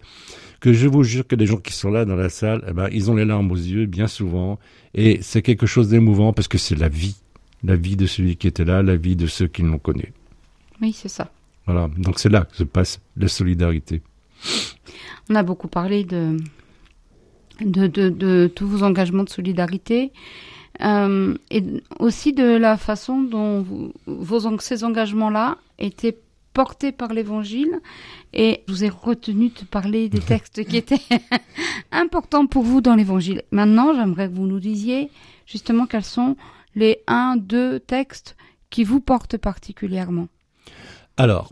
que 0.60 0.74
je 0.74 0.88
vous 0.88 1.04
jure 1.04 1.26
que 1.26 1.36
les 1.36 1.46
gens 1.46 1.58
qui 1.58 1.74
sont 1.74 1.90
là 1.90 2.06
dans 2.06 2.16
la 2.16 2.30
salle, 2.30 2.64
eh 2.68 2.74
ben, 2.74 2.90
ils 2.92 3.10
ont 3.10 3.16
les 3.16 3.26
larmes 3.26 3.52
aux 3.52 3.56
yeux 3.56 3.86
bien 3.86 4.08
souvent. 4.08 4.60
Et 4.94 5.20
c'est 5.22 5.42
quelque 5.42 5.66
chose 5.66 5.90
d'émouvant 5.90 6.34
parce 6.34 6.48
que 6.48 6.58
c'est 6.58 6.76
la 6.76 6.90
vie. 6.90 7.16
La 7.64 7.76
vie 7.76 7.96
de 7.96 8.06
celui 8.06 8.38
qui 8.38 8.48
était 8.48 8.66
là, 8.66 8.84
la 8.84 8.96
vie 8.96 9.16
de 9.16 9.28
ceux 9.28 9.48
qui 9.48 9.64
l'ont 9.64 9.80
connu. 9.80 10.14
Oui, 10.82 10.94
c'est 10.94 11.10
ça. 11.10 11.32
Voilà. 11.66 11.90
Donc 11.98 12.20
c'est 12.20 12.30
là 12.30 12.46
que 12.46 12.56
se 12.56 12.64
passe 12.64 13.02
la 13.18 13.28
solidarité. 13.28 14.02
On 15.30 15.36
a 15.36 15.44
beaucoup 15.44 15.68
parlé 15.68 16.04
de, 16.04 16.38
de, 17.62 17.88
de, 17.88 18.10
de 18.10 18.52
tous 18.54 18.68
vos 18.68 18.84
engagements 18.84 19.24
de 19.24 19.30
solidarité 19.30 20.12
euh, 20.82 21.36
et 21.52 21.64
aussi 22.00 22.34
de 22.34 22.44
la 22.58 22.78
façon 22.78 23.22
dont 23.22 23.62
vous- 23.62 23.94
vos, 24.06 24.58
ces 24.60 24.84
engagements-là 24.84 25.58
étaient 25.78 26.18
portés 26.54 26.92
par 26.92 27.14
l'Évangile. 27.14 27.80
Et 28.34 28.64
je 28.68 28.74
vous 28.74 28.84
ai 28.84 28.90
retenu 28.90 29.50
de 29.50 29.66
parler 29.66 30.10
des 30.10 30.20
textes 30.34 30.64
qui 30.66 30.78
étaient 30.78 31.02
importants 31.92 32.48
pour 32.48 32.64
vous 32.64 32.82
dans 32.82 32.96
l'Évangile. 32.96 33.44
Maintenant, 33.52 33.94
j'aimerais 33.94 34.30
que 34.30 34.36
vous 34.36 34.48
nous 34.48 34.60
disiez 34.60 35.10
justement 35.46 35.86
quels 35.86 36.04
sont 36.04 36.36
les 36.76 37.00
un, 37.08 37.36
deux 37.38 37.80
textes 37.80 38.36
qui 38.70 38.84
vous 38.84 39.00
portent 39.00 39.38
particulièrement. 39.38 40.28
Alors, 41.18 41.52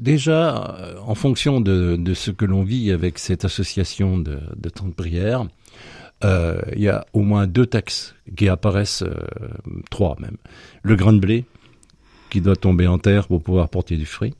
déjà, 0.00 0.76
euh, 0.78 0.96
en 1.04 1.14
fonction 1.14 1.60
de, 1.60 2.14
ce 2.14 2.30
que 2.30 2.44
l'on 2.44 2.62
vit 2.62 2.90
avec 2.90 3.18
cette 3.18 3.44
association 3.44 4.18
de, 4.18 4.38
temps 4.68 4.86
de 4.86 4.92
prière, 4.92 5.46
euh, 6.24 6.60
il 6.74 6.82
y 6.82 6.88
a 6.88 7.04
au 7.12 7.20
moins 7.20 7.46
deux 7.46 7.66
textes 7.66 8.14
qui 8.36 8.48
apparaissent, 8.48 9.02
euh, 9.02 9.14
trois 9.90 10.16
même. 10.20 10.36
Le 10.82 10.96
grain 10.96 11.12
de 11.12 11.18
blé, 11.18 11.44
qui 12.30 12.40
doit 12.40 12.56
tomber 12.56 12.86
en 12.86 12.98
terre 12.98 13.26
pour 13.26 13.42
pouvoir 13.42 13.68
porter 13.68 13.96
du 13.96 14.06
fruit. 14.06 14.34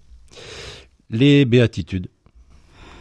Les 1.11 1.45
béatitudes, 1.45 2.09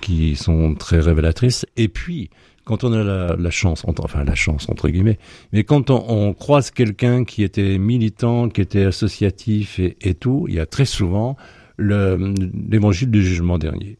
qui 0.01 0.35
sont 0.35 0.75
très 0.75 0.99
révélatrices. 0.99 1.65
Et 1.77 1.87
puis, 1.87 2.29
quand 2.65 2.83
on 2.83 2.91
a 2.91 3.35
la, 3.35 3.49
chance, 3.49 3.83
enfin 3.85 4.23
la 4.23 4.35
chance 4.35 4.67
entre 4.69 4.89
guillemets, 4.89 5.19
mais 5.53 5.63
quand 5.63 5.89
on, 5.89 6.33
croise 6.33 6.71
quelqu'un 6.71 7.23
qui 7.23 7.43
était 7.43 7.77
militant, 7.77 8.49
qui 8.49 8.61
était 8.61 8.83
associatif 8.83 9.79
et, 9.79 9.97
et 10.01 10.13
tout, 10.13 10.45
il 10.47 10.55
y 10.55 10.59
a 10.59 10.65
très 10.65 10.85
souvent 10.85 11.37
l'évangile 11.81 13.11
du 13.11 13.23
jugement 13.23 13.57
dernier. 13.57 13.97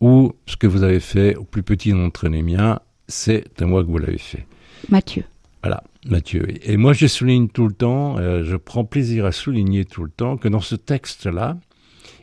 Ou 0.00 0.32
ce 0.46 0.56
que 0.56 0.66
vous 0.66 0.82
avez 0.82 1.00
fait 1.00 1.36
au 1.36 1.44
plus 1.44 1.62
petit 1.62 1.92
d'entre 1.92 2.28
les 2.28 2.42
miens, 2.42 2.80
c'est 3.08 3.60
à 3.60 3.66
moi 3.66 3.82
que 3.82 3.88
vous 3.88 3.98
l'avez 3.98 4.18
fait. 4.18 4.46
Mathieu. 4.88 5.24
Voilà, 5.62 5.82
Mathieu. 6.06 6.46
Et 6.62 6.76
moi, 6.76 6.92
je 6.92 7.06
souligne 7.06 7.48
tout 7.48 7.66
le 7.66 7.74
temps, 7.74 8.18
euh, 8.18 8.44
je 8.44 8.56
prends 8.56 8.84
plaisir 8.84 9.24
à 9.24 9.32
souligner 9.32 9.84
tout 9.84 10.04
le 10.04 10.10
temps 10.10 10.36
que 10.36 10.48
dans 10.48 10.60
ce 10.60 10.76
texte-là, 10.76 11.58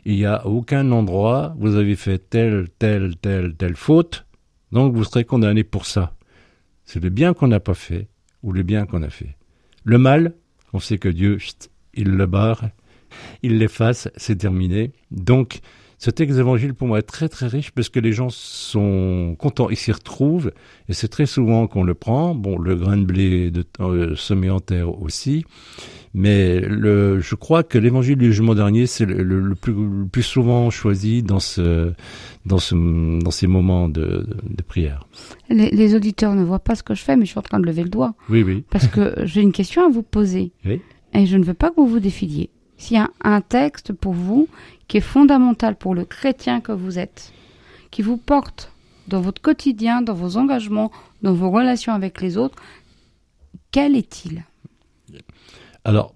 il 0.04 0.16
n'y 0.16 0.26
a 0.26 0.46
aucun 0.46 0.90
endroit, 0.92 1.54
vous 1.58 1.76
avez 1.76 1.96
fait 1.96 2.18
telle, 2.18 2.68
telle, 2.78 3.16
telle, 3.16 3.54
telle 3.54 3.76
faute, 3.76 4.24
donc 4.72 4.94
vous 4.94 5.04
serez 5.04 5.24
condamné 5.24 5.64
pour 5.64 5.86
ça. 5.86 6.14
C'est 6.84 7.02
le 7.02 7.10
bien 7.10 7.34
qu'on 7.34 7.48
n'a 7.48 7.60
pas 7.60 7.74
fait 7.74 8.08
ou 8.42 8.52
le 8.52 8.62
bien 8.62 8.86
qu'on 8.86 9.02
a 9.02 9.10
fait. 9.10 9.36
Le 9.84 9.98
mal, 9.98 10.34
on 10.72 10.80
sait 10.80 10.98
que 10.98 11.08
Dieu, 11.08 11.38
il 11.94 12.08
le 12.08 12.26
barre, 12.26 12.70
il 13.42 13.58
l'efface, 13.58 14.08
c'est 14.16 14.36
terminé. 14.36 14.92
Donc, 15.10 15.60
ce 15.98 16.10
texte 16.10 16.36
d'évangile 16.36 16.74
pour 16.74 16.88
moi 16.88 16.98
est 16.98 17.02
très 17.02 17.28
très 17.28 17.46
riche 17.46 17.70
parce 17.70 17.88
que 17.88 18.00
les 18.00 18.12
gens 18.12 18.28
sont 18.28 19.36
contents, 19.38 19.70
ils 19.70 19.76
s'y 19.76 19.92
retrouvent 19.92 20.50
et 20.88 20.92
c'est 20.92 21.08
très 21.08 21.24
souvent 21.24 21.66
qu'on 21.66 21.82
le 21.84 21.94
prend. 21.94 22.34
Bon, 22.34 22.58
le 22.58 22.74
grain 22.76 22.96
de 22.98 23.04
blé 23.04 23.50
de, 23.50 23.64
euh, 23.80 24.14
semé 24.16 24.50
en 24.50 24.60
terre 24.60 25.00
aussi, 25.00 25.44
mais 26.12 26.60
le, 26.60 27.20
je 27.20 27.34
crois 27.36 27.62
que 27.62 27.78
l'évangile 27.78 28.16
du 28.16 28.26
jugement 28.26 28.54
dernier 28.54 28.86
c'est 28.86 29.06
le, 29.06 29.22
le- 29.22 29.40
le 29.40 29.54
plus, 29.54 29.72
le 29.72 30.06
plus 30.06 30.22
souvent 30.22 30.68
choisi 30.68 31.22
dans 31.22 31.40
ce 31.40 31.92
dans 32.44 32.58
ce 32.58 32.74
dans 33.22 33.30
ces 33.30 33.46
moments 33.46 33.88
de, 33.88 34.26
prière. 34.66 35.06
Les, 35.48 35.70
les 35.70 35.94
auditeurs 35.94 36.34
ne 36.34 36.44
voient 36.44 36.58
pas 36.58 36.74
ce 36.74 36.82
que 36.82 36.94
je 36.94 37.02
fais, 37.02 37.16
mais 37.16 37.24
je 37.24 37.30
suis 37.30 37.38
en 37.38 37.42
train 37.42 37.60
de 37.60 37.66
lever 37.66 37.82
le 37.84 37.88
doigt. 37.88 38.14
Oui, 38.28 38.42
oui. 38.42 38.64
Parce 38.68 38.88
que 38.88 39.14
j'ai 39.24 39.40
une 39.40 39.52
question 39.52 39.86
à 39.86 39.88
vous 39.88 40.02
poser. 40.02 40.52
Oui. 40.66 40.80
Et 41.14 41.24
je 41.26 41.36
ne 41.36 41.44
veux 41.44 41.54
pas 41.54 41.70
que 41.70 41.76
vous 41.76 41.86
vous 41.86 42.00
défiliez. 42.00 42.50
S'il 42.76 42.96
y 42.96 43.00
a 43.00 43.10
un 43.22 43.40
texte 43.40 43.92
pour 43.92 44.12
vous 44.12 44.48
qui 44.88 44.98
est 44.98 45.00
fondamental 45.00 45.76
pour 45.76 45.94
le 45.94 46.04
chrétien 46.04 46.60
que 46.60 46.72
vous 46.72 46.98
êtes, 46.98 47.32
qui 47.90 48.02
vous 48.02 48.16
porte 48.16 48.72
dans 49.08 49.20
votre 49.20 49.40
quotidien, 49.40 50.02
dans 50.02 50.14
vos 50.14 50.36
engagements, 50.36 50.90
dans 51.22 51.34
vos 51.34 51.50
relations 51.50 51.92
avec 51.92 52.20
les 52.20 52.36
autres, 52.36 52.60
quel 53.70 53.96
est-il? 53.96 54.44
Alors, 55.84 56.14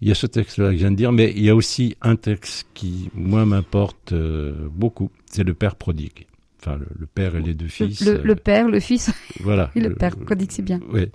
il 0.00 0.08
y 0.08 0.10
a 0.10 0.14
ce 0.14 0.26
texte-là 0.26 0.70
que 0.70 0.72
je 0.72 0.78
viens 0.78 0.90
de 0.90 0.96
dire, 0.96 1.12
mais 1.12 1.32
il 1.36 1.44
y 1.44 1.50
a 1.50 1.54
aussi 1.54 1.96
un 2.00 2.16
texte 2.16 2.66
qui, 2.74 3.08
moi, 3.14 3.46
m'importe 3.46 4.12
euh, 4.12 4.68
beaucoup. 4.70 5.10
C'est 5.26 5.44
le 5.44 5.54
Père 5.54 5.76
prodigue. 5.76 6.26
Enfin, 6.64 6.76
le, 6.76 6.86
le 6.96 7.06
Père 7.06 7.34
et 7.34 7.42
les 7.42 7.54
deux 7.54 7.66
fils. 7.66 8.04
le- 8.06 8.18
euh, 8.18 8.22
le 8.22 8.36
père, 8.36 8.68
le 8.68 8.78
fils 8.78 9.10
voilà. 9.40 9.70
et 9.74 9.80
le 9.88 9.94
père 9.94 10.16
prodigue, 10.16 10.50
c'est 10.52 10.62
bien. 10.62 10.78
Oui. 10.92 11.06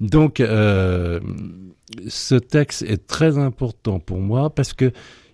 Donc, 0.00 0.40
euh, 0.40 1.20
ce 2.08 2.34
texte 2.34 2.82
est 2.82 3.06
très 3.06 3.38
important 3.38 4.00
pour 4.00 4.18
moi 4.18 4.50
parce 4.50 4.72
que 4.72 4.90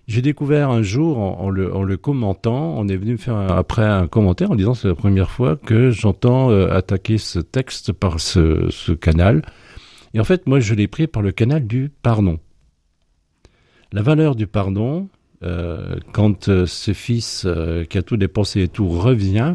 j'ai 0.07 0.21
découvert 0.21 0.69
un 0.69 0.83
jour, 0.83 1.17
en, 1.17 1.39
en 1.41 1.49
le, 1.49 1.73
en 1.73 1.81
le 1.81 1.97
commentant, 1.97 2.75
on 2.77 2.87
est 2.87 2.95
venu 2.95 3.13
me 3.13 3.17
faire 3.17 3.35
un- 3.35 3.47
après 3.57 3.83
un 3.83 4.07
commentaire 4.07 4.51
en 4.51 4.55
disant 4.55 4.75
c'est 4.75 4.87
la 4.87 4.93
première 4.93 5.31
fois 5.31 5.55
que 5.55 5.89
j'entends 5.89 6.51
euh, 6.51 6.69
attaquer 6.71 7.17
ce 7.17 7.39
texte 7.39 7.91
par 7.91 8.19
ce, 8.19 8.67
ce 8.69 8.91
canal. 8.91 9.41
Et 10.13 10.19
en 10.19 10.23
fait, 10.23 10.45
moi, 10.47 10.59
je 10.59 10.75
l'ai 10.75 10.87
pris 10.87 11.07
par 11.07 11.23
le 11.23 11.31
canal 11.31 11.65
du 11.65 11.89
pardon. 12.03 12.37
La 13.93 14.01
valeur 14.03 14.35
du 14.35 14.45
pardon, 14.45 15.09
euh, 15.43 15.95
quand 16.13 16.49
euh, 16.49 16.65
ce 16.65 16.93
fils 16.93 17.43
euh, 17.45 17.83
qui 17.85 17.97
a 17.97 18.03
tout 18.03 18.17
dépensé 18.17 18.61
et 18.61 18.67
tout 18.67 18.87
revient, 18.87 19.53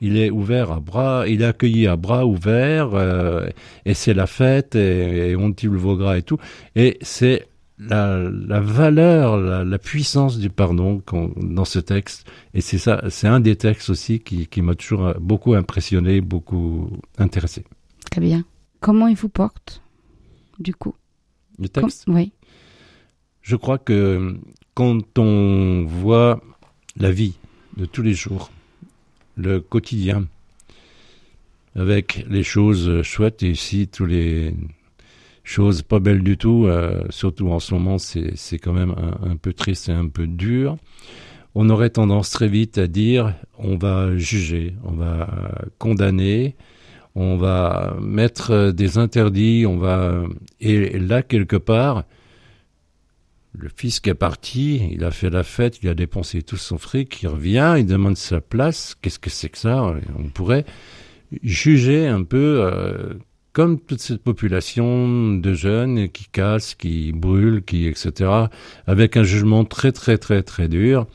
il 0.00 0.16
est 0.16 0.30
ouvert 0.30 0.72
à 0.72 0.80
bras, 0.80 1.28
il 1.28 1.42
est 1.42 1.46
accueilli 1.46 1.86
à 1.86 1.96
bras 1.96 2.26
ouverts, 2.26 2.94
euh, 2.94 3.48
et 3.84 3.94
c'est 3.94 4.14
la 4.14 4.26
fête, 4.26 4.74
et, 4.74 5.30
et 5.30 5.36
on 5.36 5.52
le 5.68 5.78
veau 5.78 5.96
gras 5.96 6.18
et 6.18 6.22
tout. 6.22 6.38
Et 6.74 6.98
c'est 7.02 7.46
la, 7.78 8.18
la 8.30 8.60
valeur, 8.60 9.36
la, 9.36 9.64
la 9.64 9.78
puissance 9.78 10.38
du 10.38 10.50
pardon 10.50 11.02
dans 11.36 11.64
ce 11.64 11.78
texte. 11.78 12.26
Et 12.54 12.60
c'est 12.60 12.78
ça, 12.78 13.02
c'est 13.10 13.28
un 13.28 13.40
des 13.40 13.54
textes 13.56 13.90
aussi 13.90 14.18
qui, 14.20 14.46
qui 14.48 14.60
m'a 14.62 14.74
toujours 14.74 15.14
beaucoup 15.20 15.54
impressionné, 15.54 16.20
beaucoup 16.20 16.90
intéressé. 17.18 17.64
Très 18.10 18.20
bien. 18.20 18.44
Comment 18.80 19.06
il 19.06 19.16
vous 19.16 19.28
porte, 19.28 19.82
du 20.58 20.74
coup? 20.74 20.94
Le 21.58 21.68
Com- 21.68 21.82
texte, 21.84 22.04
Oui. 22.08 22.32
je 23.42 23.54
crois 23.54 23.78
que 23.78 24.36
quand 24.74 25.18
on 25.18 25.84
voit 25.84 26.40
la 26.96 27.10
vie 27.10 27.34
de 27.76 27.86
tous 27.86 28.02
les 28.02 28.14
jours, 28.14 28.50
le 29.36 29.60
quotidien, 29.60 30.26
avec 31.74 32.24
les 32.28 32.42
choses 32.42 33.02
chouettes 33.02 33.42
et 33.42 33.50
ici 33.50 33.88
tous 33.88 34.06
les 34.06 34.54
choses 35.44 35.82
pas 35.82 36.00
belles 36.00 36.22
du 36.22 36.36
tout, 36.36 36.66
euh, 36.66 37.02
surtout 37.10 37.48
en 37.50 37.58
ce 37.58 37.74
moment 37.74 37.98
c'est 37.98 38.58
quand 38.58 38.72
même 38.72 38.94
un, 38.96 39.30
un 39.30 39.36
peu 39.36 39.52
triste 39.52 39.88
et 39.88 39.92
un 39.92 40.08
peu 40.08 40.26
dur. 40.26 40.76
On 41.54 41.68
aurait 41.68 41.90
tendance 41.90 42.30
très 42.30 42.48
vite 42.48 42.78
à 42.78 42.86
dire 42.86 43.34
on 43.58 43.76
va 43.76 44.16
juger, 44.16 44.74
on 44.84 44.92
va 44.92 45.52
condamner, 45.78 46.56
on 47.14 47.36
va 47.36 47.96
mettre 48.00 48.70
des 48.70 48.96
interdits, 48.98 49.66
on 49.66 49.76
va 49.76 50.22
et 50.60 50.98
là 50.98 51.22
quelque 51.22 51.56
part 51.56 52.04
le 53.54 53.68
fils 53.74 54.00
qui 54.00 54.10
est 54.10 54.14
parti, 54.14 54.88
il 54.92 55.04
a 55.04 55.10
fait 55.10 55.30
la 55.30 55.42
fête, 55.42 55.80
il 55.82 55.88
a 55.88 55.94
dépensé 55.94 56.42
tout 56.42 56.56
son 56.56 56.78
fric, 56.78 57.22
il 57.22 57.28
revient, 57.28 57.74
il 57.78 57.86
demande 57.86 58.16
sa 58.16 58.40
place. 58.40 58.96
Qu'est-ce 59.00 59.18
que 59.18 59.30
c'est 59.30 59.50
que 59.50 59.58
ça? 59.58 59.94
On 60.18 60.28
pourrait 60.28 60.64
juger 61.42 62.06
un 62.06 62.24
peu 62.24 62.60
euh, 62.62 63.14
comme 63.52 63.78
toute 63.78 64.00
cette 64.00 64.22
population 64.22 65.34
de 65.34 65.54
jeunes 65.54 66.08
qui 66.08 66.26
cassent, 66.26 66.74
qui 66.74 67.12
brûlent, 67.12 67.62
qui 67.62 67.86
etc. 67.86 68.30
Avec 68.86 69.16
un 69.16 69.22
jugement 69.22 69.64
très 69.64 69.92
très 69.92 70.18
très 70.18 70.42
très 70.42 70.68
dur. 70.68 71.06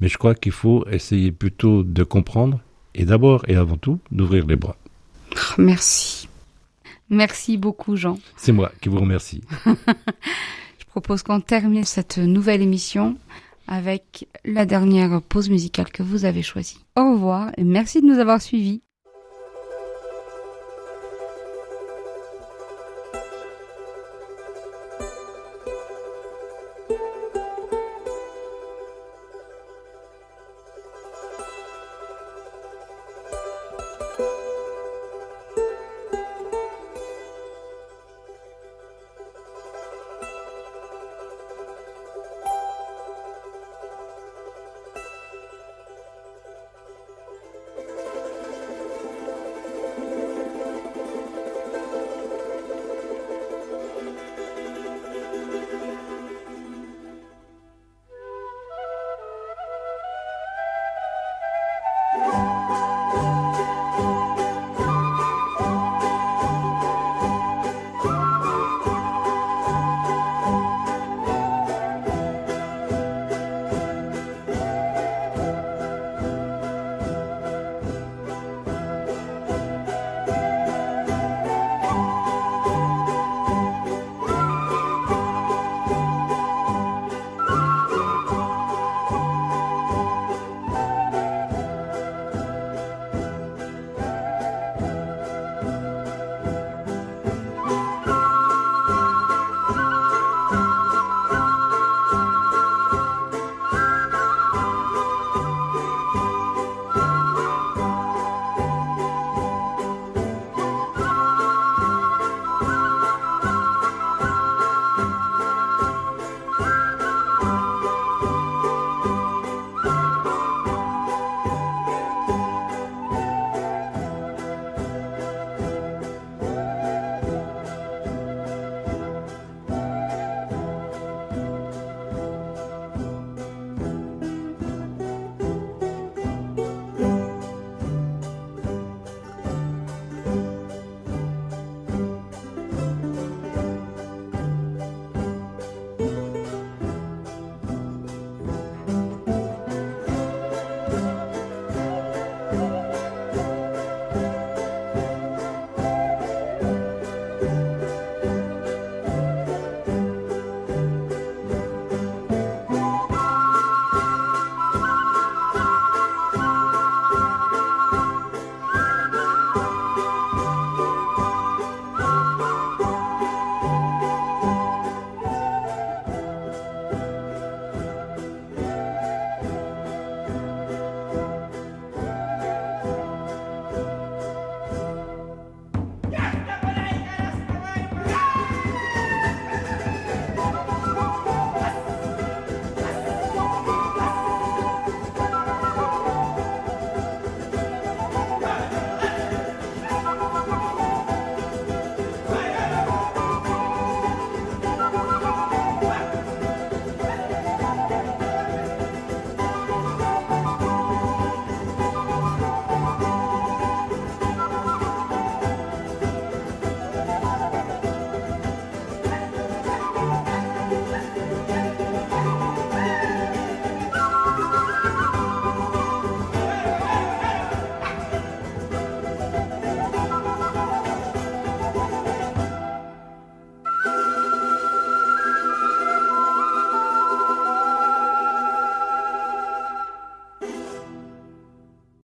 Mais 0.00 0.08
je 0.08 0.18
crois 0.18 0.34
qu'il 0.34 0.52
faut 0.52 0.86
essayer 0.90 1.32
plutôt 1.32 1.82
de 1.82 2.04
comprendre 2.04 2.60
et 2.94 3.06
d'abord 3.06 3.44
et 3.48 3.56
avant 3.56 3.78
tout 3.78 3.98
d'ouvrir 4.10 4.46
les 4.46 4.56
bras. 4.56 4.76
Merci. 5.56 6.28
Merci 7.08 7.56
beaucoup, 7.56 7.96
Jean. 7.96 8.18
C'est 8.36 8.52
moi 8.52 8.72
qui 8.80 8.88
vous 8.88 9.00
remercie. 9.00 9.42
Propose 10.96 11.22
qu'on 11.22 11.42
termine 11.42 11.84
cette 11.84 12.16
nouvelle 12.16 12.62
émission 12.62 13.18
avec 13.68 14.26
la 14.46 14.64
dernière 14.64 15.20
pause 15.20 15.50
musicale 15.50 15.90
que 15.90 16.02
vous 16.02 16.24
avez 16.24 16.40
choisie. 16.40 16.78
Au 16.96 17.12
revoir 17.12 17.50
et 17.58 17.64
merci 17.64 18.00
de 18.00 18.06
nous 18.06 18.18
avoir 18.18 18.40
suivis. 18.40 18.80